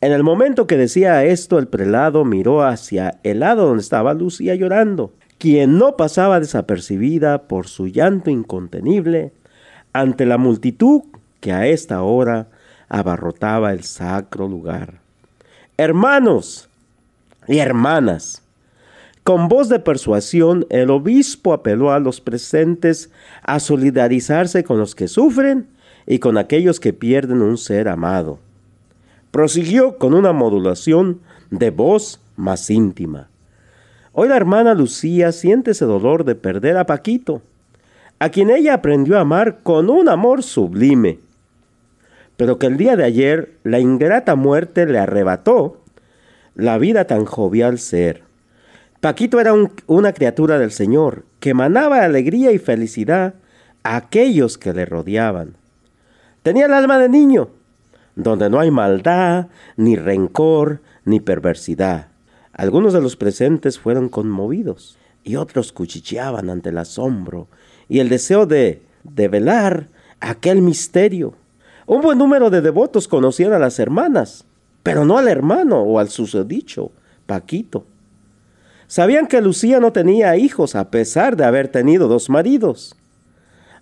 En 0.00 0.12
el 0.12 0.24
momento 0.24 0.66
que 0.66 0.76
decía 0.76 1.24
esto, 1.24 1.58
el 1.58 1.68
prelado 1.68 2.24
miró 2.24 2.64
hacia 2.64 3.20
el 3.22 3.40
lado 3.40 3.66
donde 3.66 3.82
estaba 3.82 4.14
Lucía 4.14 4.56
llorando, 4.56 5.12
quien 5.38 5.78
no 5.78 5.96
pasaba 5.96 6.40
desapercibida 6.40 7.42
por 7.42 7.68
su 7.68 7.86
llanto 7.86 8.30
incontenible 8.30 9.32
ante 9.92 10.26
la 10.26 10.36
multitud 10.36 11.02
que 11.38 11.52
a 11.52 11.66
esta 11.66 12.02
hora 12.02 12.48
abarrotaba 12.88 13.72
el 13.72 13.84
sacro 13.84 14.48
lugar. 14.48 15.00
Hermanos 15.76 16.68
y 17.46 17.58
hermanas, 17.58 18.42
con 19.24 19.48
voz 19.48 19.68
de 19.68 19.78
persuasión, 19.78 20.66
el 20.70 20.90
obispo 20.90 21.52
apeló 21.52 21.92
a 21.92 22.00
los 22.00 22.20
presentes 22.20 23.10
a 23.42 23.60
solidarizarse 23.60 24.64
con 24.64 24.78
los 24.78 24.94
que 24.94 25.08
sufren 25.08 25.68
y 26.06 26.18
con 26.18 26.38
aquellos 26.38 26.80
que 26.80 26.92
pierden 26.92 27.42
un 27.42 27.58
ser 27.58 27.88
amado. 27.88 28.38
Prosiguió 29.30 29.98
con 29.98 30.14
una 30.14 30.32
modulación 30.32 31.20
de 31.50 31.70
voz 31.70 32.20
más 32.36 32.70
íntima. 32.70 33.28
Hoy 34.12 34.28
la 34.28 34.36
hermana 34.36 34.74
Lucía 34.74 35.30
siente 35.30 35.72
ese 35.72 35.84
dolor 35.84 36.24
de 36.24 36.34
perder 36.34 36.76
a 36.78 36.86
Paquito, 36.86 37.42
a 38.18 38.30
quien 38.30 38.50
ella 38.50 38.74
aprendió 38.74 39.18
a 39.18 39.20
amar 39.20 39.58
con 39.62 39.88
un 39.88 40.08
amor 40.08 40.42
sublime, 40.42 41.20
pero 42.36 42.58
que 42.58 42.66
el 42.66 42.76
día 42.76 42.96
de 42.96 43.04
ayer 43.04 43.52
la 43.62 43.78
ingrata 43.78 44.34
muerte 44.34 44.86
le 44.86 44.98
arrebató 44.98 45.76
la 46.54 46.78
vida 46.78 47.04
tan 47.04 47.24
jovial 47.24 47.78
ser. 47.78 48.29
Paquito 49.00 49.40
era 49.40 49.54
una 49.86 50.12
criatura 50.12 50.58
del 50.58 50.72
Señor 50.72 51.24
que 51.40 51.50
emanaba 51.50 52.04
alegría 52.04 52.52
y 52.52 52.58
felicidad 52.58 53.34
a 53.82 53.96
aquellos 53.96 54.58
que 54.58 54.74
le 54.74 54.84
rodeaban. 54.84 55.56
Tenía 56.42 56.66
el 56.66 56.74
alma 56.74 56.98
de 56.98 57.08
niño, 57.08 57.48
donde 58.14 58.50
no 58.50 58.60
hay 58.60 58.70
maldad, 58.70 59.46
ni 59.78 59.96
rencor, 59.96 60.82
ni 61.06 61.18
perversidad. 61.18 62.08
Algunos 62.52 62.92
de 62.92 63.00
los 63.00 63.16
presentes 63.16 63.78
fueron 63.78 64.10
conmovidos 64.10 64.98
y 65.24 65.36
otros 65.36 65.72
cuchicheaban 65.72 66.50
ante 66.50 66.68
el 66.68 66.76
asombro 66.76 67.48
y 67.88 68.00
el 68.00 68.10
deseo 68.10 68.44
de 68.44 68.82
develar 69.02 69.88
aquel 70.20 70.60
misterio. 70.60 71.32
Un 71.86 72.02
buen 72.02 72.18
número 72.18 72.50
de 72.50 72.60
devotos 72.60 73.08
conocían 73.08 73.54
a 73.54 73.58
las 73.58 73.78
hermanas, 73.78 74.44
pero 74.82 75.06
no 75.06 75.16
al 75.16 75.28
hermano 75.28 75.80
o 75.80 75.98
al 75.98 76.10
susodicho, 76.10 76.92
Paquito. 77.24 77.86
Sabían 78.90 79.28
que 79.28 79.40
Lucía 79.40 79.78
no 79.78 79.92
tenía 79.92 80.36
hijos 80.36 80.74
a 80.74 80.90
pesar 80.90 81.36
de 81.36 81.44
haber 81.44 81.68
tenido 81.68 82.08
dos 82.08 82.28
maridos. 82.28 82.96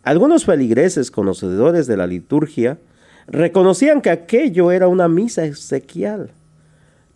Algunos 0.02 0.44
feligreses 0.44 1.10
conocedores 1.10 1.86
de 1.86 1.96
la 1.96 2.06
liturgia 2.06 2.76
reconocían 3.26 4.02
que 4.02 4.10
aquello 4.10 4.70
era 4.70 4.86
una 4.86 5.08
misa 5.08 5.46
exequial, 5.46 6.32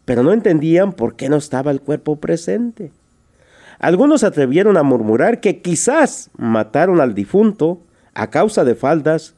pero 0.06 0.22
no 0.22 0.32
entendían 0.32 0.94
por 0.94 1.16
qué 1.16 1.28
no 1.28 1.36
estaba 1.36 1.70
el 1.70 1.82
cuerpo 1.82 2.16
presente. 2.16 2.92
Algunos 3.78 4.24
atrevieron 4.24 4.78
a 4.78 4.82
murmurar 4.82 5.40
que 5.40 5.60
quizás 5.60 6.30
mataron 6.38 6.98
al 6.98 7.14
difunto 7.14 7.82
a 8.14 8.30
causa 8.30 8.64
de 8.64 8.74
faldas 8.74 9.34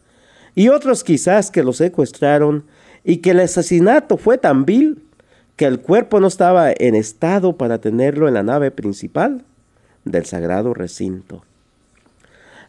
y 0.55 0.69
otros 0.69 1.03
quizás 1.03 1.51
que 1.51 1.65
lo 1.65 1.73
secuestraron 1.73 2.67
y 3.03 3.17
que 3.17 3.33
el 3.33 3.41
asesinato 3.41 4.17
fue 4.17 4.39
tan 4.39 4.65
vil 4.65 5.03
que 5.57 5.67
el 5.67 5.81
cuerpo 5.81 6.21
no 6.21 6.27
estaba 6.27 6.73
en 6.73 6.95
estado 6.95 7.57
para 7.57 7.79
tenerlo 7.79 8.29
en 8.29 8.35
la 8.35 8.43
nave 8.43 8.71
principal 8.71 9.45
del 10.05 10.27
sagrado 10.27 10.75
recinto. 10.75 11.45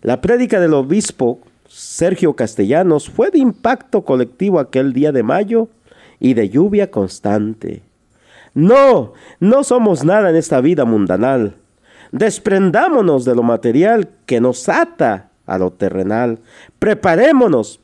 La 0.02 0.22
prédica 0.22 0.60
del 0.60 0.74
obispo 0.74 1.40
Sergio 1.68 2.36
Castellanos 2.36 3.10
fue 3.10 3.32
de 3.32 3.40
impacto 3.40 4.04
colectivo 4.04 4.60
aquel 4.60 4.94
día 4.94 5.12
de 5.12 5.24
mayo 5.24 5.68
y 6.20 6.36
de 6.36 6.50
lluvia 6.50 6.92
constante. 6.92 7.82
No, 8.54 9.14
no 9.40 9.64
somos 9.64 10.06
nada 10.06 10.30
en 10.30 10.36
esta 10.36 10.62
vida 10.62 10.86
mundanal. 10.86 11.56
Desprendámonos 12.12 13.26
de 13.26 13.36
lo 13.36 13.44
material 13.44 14.10
que 14.26 14.40
nos 14.40 14.70
ata 14.70 15.30
a 15.46 15.58
lo 15.58 15.72
terrenal. 15.72 16.40
Preparémonos 16.80 17.82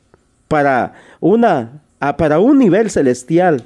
para, 0.48 0.94
una, 1.20 1.82
para 2.16 2.38
un 2.38 2.58
nivel 2.58 2.88
celestial 2.88 3.64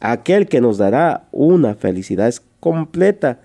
aquel 0.00 0.48
que 0.48 0.60
nos 0.60 0.78
dará 0.78 1.28
una 1.32 1.74
felicidad 1.74 2.34
completa, 2.60 3.40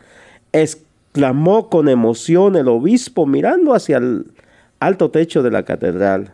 exclamó 0.51 1.69
con 1.69 1.89
emoción 1.89 2.55
el 2.55 2.67
obispo 2.67 3.25
mirando 3.25 3.73
hacia 3.73 3.97
el 3.97 4.31
alto 4.79 5.11
techo 5.11 5.43
de 5.43 5.51
la 5.51 5.63
catedral. 5.63 6.33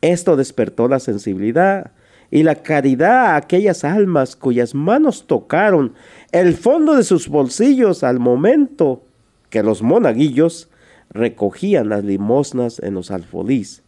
Esto 0.00 0.36
despertó 0.36 0.88
la 0.88 1.00
sensibilidad 1.00 1.92
y 2.30 2.42
la 2.44 2.56
caridad 2.56 3.26
a 3.26 3.36
aquellas 3.36 3.84
almas 3.84 4.36
cuyas 4.36 4.74
manos 4.74 5.26
tocaron 5.26 5.94
el 6.32 6.54
fondo 6.54 6.94
de 6.94 7.04
sus 7.04 7.28
bolsillos 7.28 8.02
al 8.02 8.18
momento 8.18 9.02
que 9.50 9.62
los 9.62 9.82
monaguillos 9.82 10.70
recogían 11.10 11.90
las 11.90 12.04
limosnas 12.04 12.78
en 12.80 12.94
los 12.94 13.10
alfolís. 13.10 13.82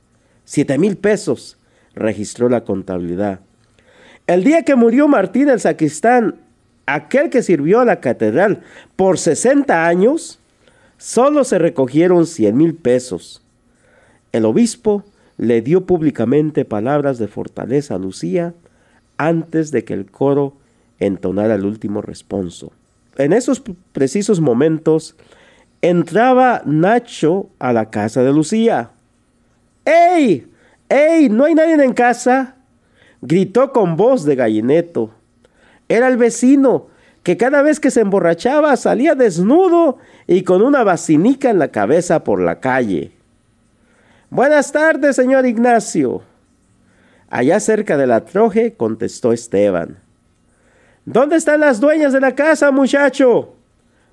Siete 0.44 0.76
mil 0.78 0.96
pesos 0.96 1.56
registró 1.94 2.50
la 2.50 2.64
contabilidad. 2.64 3.40
El 4.26 4.42
día 4.42 4.62
que 4.62 4.74
murió 4.74 5.06
Martín 5.06 5.50
el 5.50 5.60
sacristán, 5.60 6.36
aquel 6.86 7.28
que 7.28 7.42
sirvió 7.42 7.80
a 7.80 7.84
la 7.84 8.00
catedral 8.00 8.62
por 8.96 9.18
60 9.18 9.86
años, 9.86 10.38
solo 10.96 11.44
se 11.44 11.58
recogieron 11.58 12.26
100 12.26 12.56
mil 12.56 12.74
pesos. 12.74 13.42
El 14.32 14.46
obispo 14.46 15.04
le 15.36 15.60
dio 15.60 15.84
públicamente 15.84 16.64
palabras 16.64 17.18
de 17.18 17.28
fortaleza 17.28 17.96
a 17.96 17.98
Lucía 17.98 18.54
antes 19.18 19.70
de 19.70 19.84
que 19.84 19.92
el 19.92 20.10
coro 20.10 20.54
entonara 21.00 21.56
el 21.56 21.66
último 21.66 22.00
responso. 22.00 22.72
En 23.18 23.32
esos 23.34 23.62
precisos 23.92 24.40
momentos 24.40 25.16
entraba 25.82 26.62
Nacho 26.64 27.50
a 27.58 27.74
la 27.74 27.90
casa 27.90 28.22
de 28.22 28.32
Lucía. 28.32 28.90
¡Ey! 29.84 30.46
¡Ey! 30.88 31.28
¿No 31.28 31.44
hay 31.44 31.54
nadie 31.54 31.74
en 31.74 31.92
casa? 31.92 32.56
Gritó 33.26 33.72
con 33.72 33.96
voz 33.96 34.26
de 34.26 34.36
gallineto. 34.36 35.10
Era 35.88 36.08
el 36.08 36.18
vecino. 36.18 36.88
que 37.22 37.38
cada 37.38 37.62
vez 37.62 37.80
que 37.80 37.90
se 37.90 38.02
emborrachaba 38.02 38.76
salía 38.76 39.14
desnudo 39.14 39.96
y 40.26 40.42
con 40.42 40.60
una 40.60 40.84
basinica 40.84 41.48
en 41.48 41.58
la 41.58 41.68
cabeza 41.68 42.22
por 42.22 42.38
la 42.38 42.60
calle. 42.60 43.12
Buenas 44.28 44.72
tardes, 44.72 45.16
señor 45.16 45.46
Ignacio. 45.46 46.20
Allá 47.30 47.60
cerca 47.60 47.96
de 47.96 48.06
la 48.06 48.26
troje, 48.26 48.74
contestó 48.74 49.32
Esteban. 49.32 50.00
¿Dónde 51.06 51.36
están 51.36 51.60
las 51.60 51.80
dueñas 51.80 52.12
de 52.12 52.20
la 52.20 52.34
casa, 52.34 52.70
muchacho? 52.70 53.54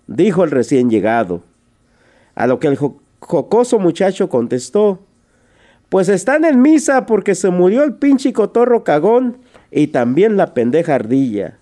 dijo 0.08 0.46
el 0.46 0.52
recién 0.52 0.90
llegado. 0.90 1.44
A 2.34 2.48
lo 2.48 2.60
que 2.60 2.68
el 2.68 2.78
jocoso 2.78 3.78
muchacho 3.78 4.30
contestó, 4.30 5.00
pues 5.92 6.08
están 6.08 6.46
en 6.46 6.62
misa 6.62 7.06
porque 7.06 7.36
se 7.36 7.50
murió 7.50 7.84
el 7.84 7.96
pinche 7.96 8.32
cotorro 8.32 8.86
cagón 8.86 9.40
y 9.72 9.88
también 9.88 10.38
la 10.38 10.54
pendeja 10.54 10.96
ardilla. 10.96 11.58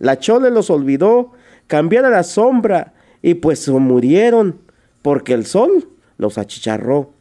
La 0.00 0.18
chole 0.18 0.50
los 0.50 0.70
olvidó 0.70 1.30
cambiar 1.68 2.04
a 2.04 2.10
la 2.10 2.24
sombra 2.24 2.94
y 3.22 3.34
pues 3.34 3.60
se 3.60 3.70
murieron 3.70 4.58
porque 5.02 5.34
el 5.34 5.46
sol 5.46 5.88
los 6.18 6.36
achicharró. 6.36 7.12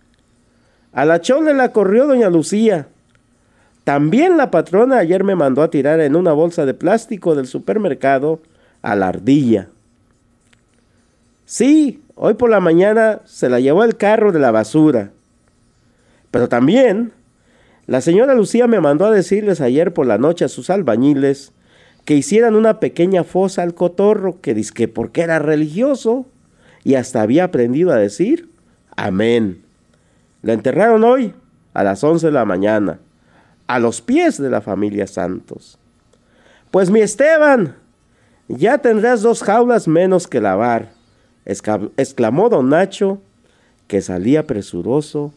A 0.91 1.05
la 1.05 1.21
chole 1.21 1.53
la 1.53 1.71
corrió 1.71 2.07
doña 2.07 2.31
Lucía. 2.31 2.87
También 3.83 4.35
la 4.35 4.49
patrona 4.49 4.97
ayer 4.97 5.23
me 5.23 5.35
mandó 5.35 5.61
a 5.61 5.69
tirar 5.69 5.99
en 5.99 6.15
una 6.15 6.33
bolsa 6.33 6.65
de 6.65 6.73
plástico 6.73 7.35
del 7.35 7.45
supermercado 7.45 8.39
a 8.81 8.95
la 8.95 9.09
ardilla. 9.09 9.67
Sí, 11.45 12.01
hoy 12.15 12.33
por 12.33 12.49
la 12.49 12.59
mañana 12.59 13.21
se 13.25 13.49
la 13.49 13.59
llevó 13.59 13.83
el 13.83 13.97
carro 13.97 14.31
de 14.31 14.39
la 14.39 14.49
basura. 14.49 15.11
Pero 16.33 16.49
también 16.49 17.11
la 17.85 18.01
señora 18.01 18.33
Lucía 18.33 18.65
me 18.65 18.81
mandó 18.81 19.05
a 19.05 19.11
decirles 19.11 19.61
ayer 19.61 19.93
por 19.93 20.07
la 20.07 20.17
noche 20.17 20.43
a 20.43 20.47
sus 20.47 20.71
albañiles 20.71 21.51
que 22.05 22.15
hicieran 22.15 22.55
una 22.55 22.79
pequeña 22.79 23.23
fosa 23.23 23.61
al 23.61 23.75
cotorro 23.75 24.41
que 24.41 24.59
que 24.73 24.87
porque 24.87 25.21
era 25.21 25.37
religioso 25.37 26.25
y 26.83 26.95
hasta 26.95 27.21
había 27.21 27.43
aprendido 27.43 27.91
a 27.91 27.97
decir 27.97 28.49
amén. 28.95 29.61
La 30.41 30.53
enterraron 30.53 31.03
hoy 31.03 31.35
a 31.75 31.83
las 31.83 32.03
11 32.03 32.25
de 32.25 32.33
la 32.33 32.45
mañana, 32.45 32.97
a 33.67 33.77
los 33.77 34.01
pies 34.01 34.41
de 34.41 34.49
la 34.49 34.61
familia 34.61 35.05
Santos. 35.05 35.77
Pues 36.71 36.89
mi 36.89 37.01
Esteban, 37.01 37.75
ya 38.47 38.79
tendrás 38.79 39.21
dos 39.21 39.43
jaulas 39.43 39.87
menos 39.87 40.27
que 40.27 40.41
lavar, 40.41 40.93
exclamó 41.45 42.49
don 42.49 42.69
Nacho, 42.69 43.21
que 43.85 44.01
salía 44.01 44.47
presuroso 44.47 45.31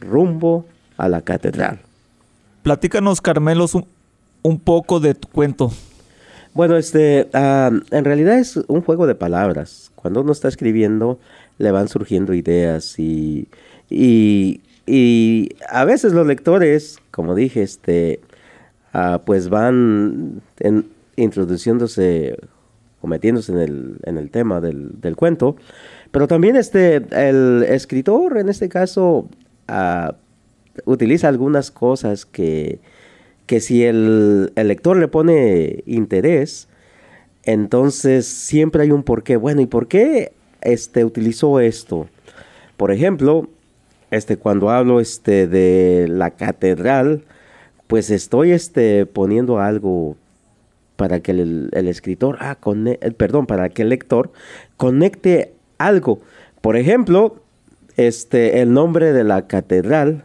rumbo 0.00 0.66
a 0.96 1.08
la 1.08 1.22
catedral. 1.22 1.80
Platícanos, 2.62 3.20
Carmelos, 3.20 3.74
un, 4.42 4.58
poco 4.58 5.00
de 5.00 5.14
tu 5.14 5.28
cuento. 5.28 5.70
Bueno, 6.54 6.76
este, 6.76 7.28
ah, 7.34 7.70
en 7.90 8.04
realidad 8.04 8.38
es 8.38 8.56
un 8.68 8.80
juego 8.80 9.06
de 9.06 9.14
palabras. 9.14 9.92
Cuando 9.96 10.22
uno 10.22 10.32
está 10.32 10.48
escribiendo, 10.48 11.18
le 11.58 11.70
van 11.70 11.88
surgiendo 11.88 12.32
ideas 12.32 12.98
y, 12.98 13.48
y, 13.90 14.60
a 15.68 15.84
veces 15.84 16.12
los 16.12 16.26
lectores, 16.26 16.98
como 17.10 17.34
dije, 17.34 17.62
este, 17.62 18.20
ah, 18.92 19.20
pues 19.24 19.48
van 19.48 20.42
introduciéndose 21.16 22.38
o 23.00 23.06
metiéndose 23.06 23.52
en 23.52 23.58
el, 23.58 23.96
en 24.04 24.16
el 24.16 24.30
tema 24.30 24.60
del, 24.60 25.00
del, 25.00 25.16
cuento. 25.16 25.56
Pero 26.10 26.28
también 26.28 26.56
este, 26.56 26.96
el 27.10 27.62
escritor, 27.68 28.38
en 28.38 28.48
este 28.48 28.68
caso, 28.68 29.28
utiliza 30.84 31.28
algunas 31.28 31.70
cosas 31.70 32.26
que, 32.26 32.80
que 33.46 33.60
si 33.60 33.84
el, 33.84 34.52
lector 34.56 34.96
le 34.96 35.08
pone 35.08 35.82
interés, 35.86 36.68
entonces 37.44 38.26
siempre 38.26 38.82
hay 38.82 38.90
un 38.90 39.02
porqué. 39.02 39.36
Bueno, 39.36 39.60
¿y 39.60 39.66
por 39.66 39.88
qué 39.88 40.32
este, 40.62 41.04
utilizó 41.04 41.60
esto? 41.60 42.08
Por 42.76 42.90
ejemplo, 42.90 43.48
este, 44.10 44.36
cuando 44.36 44.70
hablo 44.70 45.00
este, 45.00 45.46
de 45.46 46.06
la 46.08 46.30
catedral, 46.30 47.24
pues 47.86 48.10
estoy 48.10 48.52
este, 48.52 49.06
poniendo 49.06 49.60
algo 49.60 50.16
para 50.96 51.20
que 51.20 51.32
el, 51.32 51.70
escritor, 51.74 52.38
ah, 52.40 52.56
perdón, 53.16 53.46
para 53.46 53.68
que 53.68 53.82
el 53.82 53.88
lector 53.88 54.32
conecte 54.76 55.52
algo. 55.78 56.20
Por 56.60 56.76
ejemplo, 56.76 57.42
este, 57.96 58.60
el 58.60 58.72
nombre 58.72 59.12
de 59.12 59.24
la 59.24 59.46
catedral, 59.46 60.24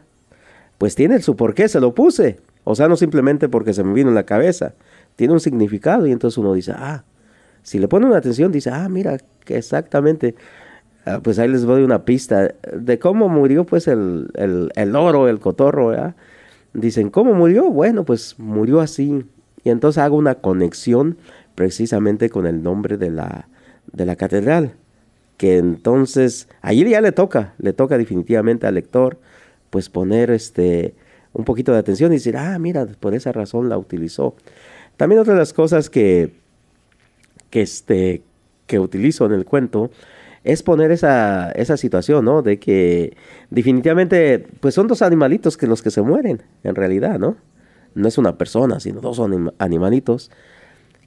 pues 0.77 0.95
tiene 0.95 1.21
su 1.21 1.35
porqué, 1.35 1.67
se 1.67 1.79
lo 1.79 1.93
puse. 1.93 2.39
O 2.63 2.75
sea, 2.75 2.87
no 2.87 2.95
simplemente 2.95 3.49
porque 3.49 3.73
se 3.73 3.83
me 3.83 3.93
vino 3.93 4.09
en 4.09 4.15
la 4.15 4.25
cabeza, 4.25 4.73
tiene 5.15 5.33
un 5.33 5.39
significado 5.39 6.05
y 6.07 6.11
entonces 6.11 6.37
uno 6.37 6.53
dice, 6.53 6.73
ah, 6.75 7.03
si 7.63 7.79
le 7.79 7.87
pone 7.87 8.05
una 8.05 8.17
atención, 8.17 8.51
dice, 8.51 8.69
ah, 8.71 8.87
mira, 8.89 9.17
que 9.45 9.57
exactamente, 9.57 10.35
ah, 11.05 11.19
pues 11.21 11.39
ahí 11.39 11.47
les 11.47 11.63
doy 11.63 11.83
una 11.83 12.05
pista 12.05 12.53
de 12.73 12.99
cómo 12.99 13.27
murió 13.29 13.65
pues 13.65 13.87
el, 13.87 14.29
el, 14.35 14.71
el 14.75 14.95
oro, 14.95 15.27
el 15.27 15.39
cotorro, 15.39 15.93
Dicen, 16.71 17.09
¿cómo 17.09 17.33
murió? 17.33 17.71
Bueno, 17.71 18.05
pues 18.05 18.35
murió 18.37 18.79
así. 18.79 19.25
Y 19.63 19.71
entonces 19.71 20.03
hago 20.03 20.15
una 20.15 20.35
conexión 20.35 21.17
precisamente 21.55 22.29
con 22.29 22.45
el 22.45 22.61
nombre 22.61 22.97
de 22.97 23.09
la, 23.09 23.49
de 23.91 24.05
la 24.05 24.15
catedral 24.15 24.75
que 25.39 25.55
entonces 25.55 26.49
allí 26.61 26.87
ya 26.89 26.99
le 26.99 27.13
toca, 27.13 27.53
le 27.59 27.71
toca 27.71 27.97
definitivamente 27.97 28.67
al 28.67 28.75
lector, 28.75 29.21
pues 29.69 29.87
poner 29.87 30.31
este 30.31 30.95
un 31.31 31.45
poquito 31.45 31.71
de 31.71 31.77
atención 31.77 32.11
y 32.11 32.15
decir, 32.15 32.35
ah, 32.35 32.59
mira, 32.59 32.85
por 32.99 33.15
esa 33.15 33.31
razón 33.31 33.69
la 33.69 33.77
utilizó. 33.77 34.35
También 34.97 35.21
otra 35.21 35.35
de 35.35 35.39
las 35.39 35.53
cosas 35.53 35.89
que, 35.89 36.33
que, 37.49 37.61
este, 37.61 38.21
que 38.67 38.79
utilizo 38.79 39.25
en 39.27 39.31
el 39.31 39.45
cuento 39.45 39.91
es 40.43 40.61
poner 40.61 40.91
esa, 40.91 41.51
esa 41.51 41.77
situación, 41.77 42.25
¿no? 42.25 42.41
De 42.41 42.59
que 42.59 43.15
definitivamente, 43.49 44.45
pues 44.59 44.75
son 44.75 44.87
dos 44.87 45.01
animalitos 45.01 45.55
que 45.55 45.67
los 45.67 45.81
que 45.81 45.89
se 45.89 46.01
mueren, 46.01 46.43
en 46.65 46.75
realidad, 46.75 47.17
¿no? 47.17 47.37
No 47.95 48.09
es 48.09 48.17
una 48.17 48.37
persona, 48.37 48.81
sino 48.81 48.99
dos 48.99 49.21
animalitos 49.57 50.31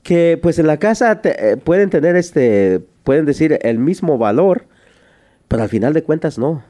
que 0.02 0.38
pues 0.40 0.58
en 0.58 0.66
la 0.66 0.78
casa 0.78 1.20
eh, 1.22 1.58
pueden 1.62 1.90
tener 1.90 2.16
este, 2.16 2.82
pueden 3.04 3.24
decir 3.24 3.58
el 3.62 3.78
mismo 3.78 4.18
valor, 4.18 4.66
pero 5.48 5.62
al 5.62 5.68
final 5.68 5.92
de 5.92 6.02
cuentas 6.02 6.38
no, 6.38 6.62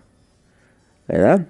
¿verdad? 1.09 1.47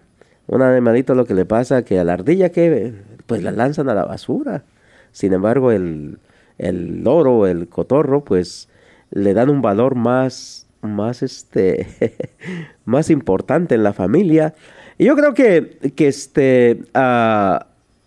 Un 0.47 0.63
animalito 0.63 1.15
lo 1.15 1.25
que 1.25 1.35
le 1.35 1.45
pasa 1.45 1.85
que 1.85 1.99
a 1.99 2.05
la 2.05 2.15
ardilla 2.15 2.51
que 2.51 2.95
pues 3.27 3.43
la 3.43 3.53
lanzan 3.53 3.89
a 3.89 3.95
la 3.95 4.05
basura. 4.05 4.65
Sin 5.13 5.33
embargo, 5.33 5.73
el, 5.73 6.19
el 6.59 7.03
loro, 7.05 7.47
el 7.47 7.69
cotorro, 7.69 8.25
pues 8.25 8.69
le 9.11 9.35
dan 9.35 9.51
un 9.51 9.63
valor 9.63 9.95
más, 9.95 10.67
más 10.81 11.23
este, 11.23 12.17
más 12.85 13.11
importante 13.11 13.75
en 13.75 13.83
la 13.83 13.93
familia. 13.93 14.55
Y 14.99 15.05
yo 15.05 15.17
creo 15.17 15.35
que, 15.35 15.93
que 15.95 16.09
este, 16.09 16.83
uh, 16.95 17.59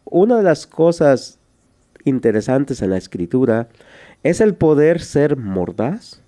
una 0.06 0.38
de 0.38 0.44
las 0.44 0.68
cosas 0.68 1.40
interesantes 2.04 2.82
en 2.82 2.92
la 2.92 2.98
escritura 2.98 3.68
es 4.24 4.42
el 4.42 4.56
poder 4.56 5.02
ser 5.02 5.38
mordaz. 5.38 6.22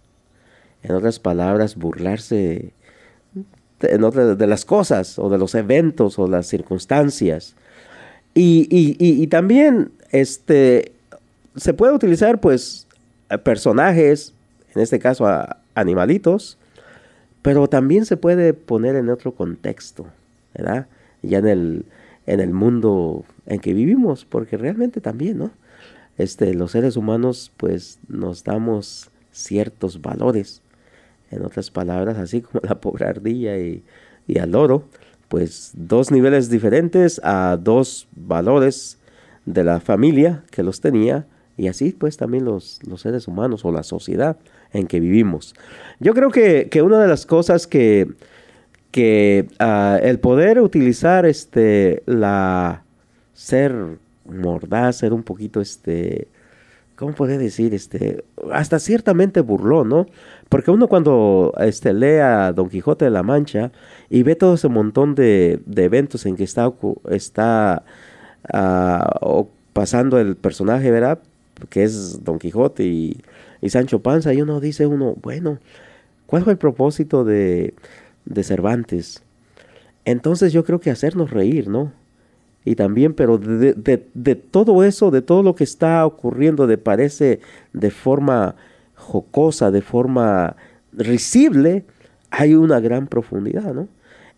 En 0.83 0.95
otras 0.95 1.19
palabras, 1.19 1.75
burlarse 1.75 2.71
de 3.79 4.47
las 4.47 4.65
cosas 4.65 5.19
o 5.19 5.29
de 5.29 5.37
los 5.37 5.53
eventos 5.55 6.17
o 6.17 6.27
las 6.27 6.47
circunstancias. 6.47 7.55
Y, 8.33 9.27
también 9.27 9.91
este, 10.11 10.91
se 11.55 11.73
puede 11.73 11.93
utilizar 11.93 12.39
pues 12.39 12.87
personajes, 13.43 14.33
en 14.75 14.81
este 14.81 14.99
caso 14.99 15.27
a 15.27 15.57
animalitos, 15.75 16.57
pero 17.41 17.67
también 17.67 18.05
se 18.05 18.17
puede 18.17 18.53
poner 18.53 18.95
en 18.95 19.09
otro 19.09 19.33
contexto, 19.33 20.07
¿verdad? 20.55 20.87
Ya 21.21 21.39
en 21.39 21.47
el, 21.47 21.85
en 22.25 22.39
el 22.39 22.53
mundo 22.53 23.25
en 23.45 23.59
que 23.59 23.73
vivimos, 23.73 24.25
porque 24.25 24.57
realmente 24.57 25.01
también, 25.01 25.37
¿no? 25.39 25.51
este, 26.17 26.53
los 26.53 26.71
seres 26.71 26.97
humanos 26.97 27.51
pues 27.57 27.99
nos 28.07 28.43
damos 28.43 29.09
ciertos 29.31 30.01
valores. 30.01 30.61
En 31.31 31.45
otras 31.45 31.71
palabras, 31.71 32.17
así 32.17 32.41
como 32.41 32.61
la 32.63 32.79
pobre 32.79 33.05
ardilla 33.05 33.57
y, 33.57 33.83
y 34.27 34.39
al 34.39 34.51
loro, 34.51 34.85
pues 35.27 35.71
dos 35.73 36.11
niveles 36.11 36.49
diferentes 36.49 37.19
a 37.23 37.57
dos 37.61 38.07
valores 38.15 38.97
de 39.45 39.63
la 39.63 39.79
familia 39.79 40.43
que 40.51 40.63
los 40.63 40.81
tenía 40.81 41.25
y 41.57 41.67
así 41.67 41.91
pues 41.91 42.17
también 42.17 42.45
los, 42.45 42.79
los 42.87 43.01
seres 43.01 43.27
humanos 43.27 43.65
o 43.65 43.71
la 43.71 43.83
sociedad 43.83 44.37
en 44.71 44.87
que 44.87 44.99
vivimos. 44.99 45.55
Yo 45.99 46.13
creo 46.13 46.29
que, 46.29 46.69
que 46.69 46.81
una 46.81 47.01
de 47.01 47.07
las 47.07 47.25
cosas 47.25 47.65
que, 47.65 48.07
que 48.91 49.47
uh, 49.59 50.03
el 50.05 50.19
poder 50.19 50.61
utilizar 50.61 51.25
este, 51.25 52.03
la 52.05 52.83
ser 53.33 53.73
mordaz, 54.25 55.03
era 55.03 55.15
un 55.15 55.23
poquito 55.23 55.61
este, 55.61 56.27
¿cómo 56.97 57.13
puede 57.13 57.37
decir? 57.37 57.73
Este, 57.73 58.25
hasta 58.51 58.79
ciertamente 58.79 59.41
burló, 59.41 59.85
¿no? 59.85 60.07
Porque 60.49 60.71
uno 60.71 60.87
cuando 60.87 61.53
este, 61.59 61.93
lee 61.93 62.19
a 62.21 62.51
Don 62.51 62.69
Quijote 62.69 63.05
de 63.05 63.11
la 63.11 63.23
Mancha 63.23 63.71
y 64.09 64.23
ve 64.23 64.35
todo 64.35 64.55
ese 64.55 64.67
montón 64.67 65.15
de, 65.15 65.61
eventos 65.75 66.25
en 66.25 66.35
que 66.35 66.43
está, 66.43 66.73
está 67.09 67.83
uh, 68.51 69.45
pasando 69.73 70.19
el 70.19 70.35
personaje, 70.35 70.91
¿verdad? 70.91 71.19
Que 71.69 71.83
es 71.83 72.23
Don 72.23 72.39
Quijote 72.39 72.83
y, 72.83 73.21
y 73.61 73.69
Sancho 73.69 74.01
Panza, 74.01 74.33
y 74.33 74.41
uno 74.41 74.59
dice 74.59 74.87
uno, 74.87 75.15
bueno, 75.21 75.59
¿cuál 76.25 76.43
fue 76.43 76.53
el 76.53 76.59
propósito 76.59 77.23
de, 77.23 77.75
de 78.25 78.43
Cervantes? 78.43 79.23
Entonces 80.03 80.51
yo 80.51 80.63
creo 80.63 80.79
que 80.79 80.89
hacernos 80.89 81.29
reír, 81.31 81.67
¿no? 81.67 81.91
Y 82.67 82.75
también, 82.75 83.13
pero 83.13 83.37
de, 83.37 83.73
de, 84.13 84.35
todo 84.35 84.83
eso, 84.83 85.09
de 85.09 85.21
todo 85.21 85.41
lo 85.41 85.55
que 85.55 85.63
está 85.63 86.05
ocurriendo, 86.05 86.67
de 86.67 86.77
parece 86.77 87.39
de 87.71 87.91
forma 87.91 88.55
jocosa, 88.93 89.71
de 89.71 89.81
forma 89.81 90.57
risible, 90.91 91.85
hay 92.29 92.55
una 92.55 92.81
gran 92.81 93.07
profundidad, 93.07 93.73
¿no? 93.73 93.87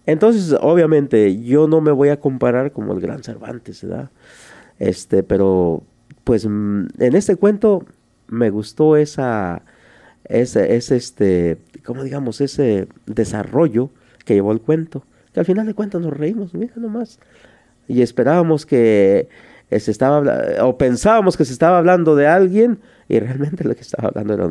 Entonces, 0.05 0.55
obviamente, 0.61 1.41
yo 1.41 1.67
no 1.67 1.81
me 1.81 1.89
voy 1.89 2.09
a 2.09 2.19
comparar 2.19 2.71
como 2.71 2.93
el 2.93 2.99
gran 2.99 3.23
Cervantes, 3.23 3.83
¿verdad? 3.83 4.11
Este, 4.77 5.23
pero, 5.23 5.81
pues, 6.23 6.45
mm, 6.45 6.85
en 6.99 7.15
este 7.15 7.35
cuento 7.35 7.83
me 8.27 8.51
gustó 8.51 8.95
esa, 8.95 9.63
ese, 10.25 10.75
ese, 10.75 10.97
este, 10.97 11.57
como 11.83 12.03
digamos, 12.03 12.41
ese 12.41 12.87
desarrollo 13.07 13.89
que 14.23 14.35
llevó 14.35 14.51
el 14.51 14.61
cuento. 14.61 15.03
Que 15.33 15.39
al 15.39 15.47
final 15.47 15.65
de 15.65 15.73
cuentas 15.73 15.99
nos 15.99 16.15
reímos, 16.15 16.53
mira 16.53 16.73
nomás. 16.75 17.19
Y 17.89 18.01
esperábamos 18.01 18.65
que 18.65 19.27
se 19.69 19.91
estaba 19.91 20.23
o 20.63 20.77
pensábamos 20.77 21.35
que 21.35 21.43
se 21.43 21.53
estaba 21.53 21.77
hablando 21.77 22.15
de 22.15 22.27
alguien 22.27 22.79
y 23.09 23.19
realmente 23.19 23.63
lo 23.63 23.75
que 23.75 23.81
estaba 23.81 24.07
hablando 24.09 24.33
era 24.35 24.49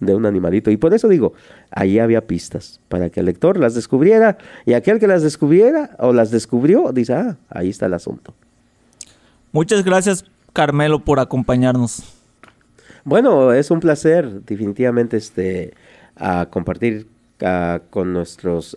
de 0.00 0.14
un 0.14 0.26
animalito. 0.26 0.70
Y 0.70 0.76
por 0.76 0.92
eso 0.94 1.08
digo, 1.08 1.34
ahí 1.70 1.98
había 1.98 2.26
pistas 2.26 2.80
para 2.88 3.10
que 3.10 3.20
el 3.20 3.26
lector 3.26 3.58
las 3.58 3.74
descubriera 3.74 4.38
y 4.66 4.72
aquel 4.72 4.98
que 4.98 5.06
las 5.06 5.22
descubriera 5.22 5.90
o 5.98 6.12
las 6.12 6.30
descubrió 6.30 6.90
dice, 6.92 7.14
ah, 7.14 7.36
ahí 7.48 7.68
está 7.68 7.86
el 7.86 7.94
asunto. 7.94 8.34
Muchas 9.52 9.84
gracias 9.84 10.24
Carmelo 10.52 11.04
por 11.04 11.20
acompañarnos. 11.20 12.02
Bueno, 13.04 13.52
es 13.52 13.70
un 13.70 13.80
placer 13.80 14.42
definitivamente 14.42 15.16
este, 15.16 15.74
a 16.16 16.46
compartir 16.50 17.06
con 17.90 18.12
nuestros 18.12 18.76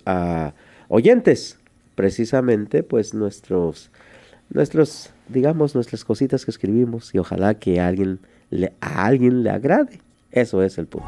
oyentes 0.88 1.58
precisamente 2.02 2.82
pues 2.82 3.14
nuestros 3.14 3.92
nuestros 4.50 5.12
digamos 5.28 5.76
nuestras 5.76 6.04
cositas 6.04 6.46
que 6.46 6.50
escribimos 6.50 7.14
y 7.14 7.20
ojalá 7.20 7.54
que 7.54 7.80
alguien 7.80 8.18
le, 8.50 8.74
a 8.82 9.06
alguien 9.06 9.44
le 9.44 9.52
agrade. 9.52 10.02
Eso 10.32 10.64
es 10.64 10.80
el 10.80 10.88
punto. 10.88 11.08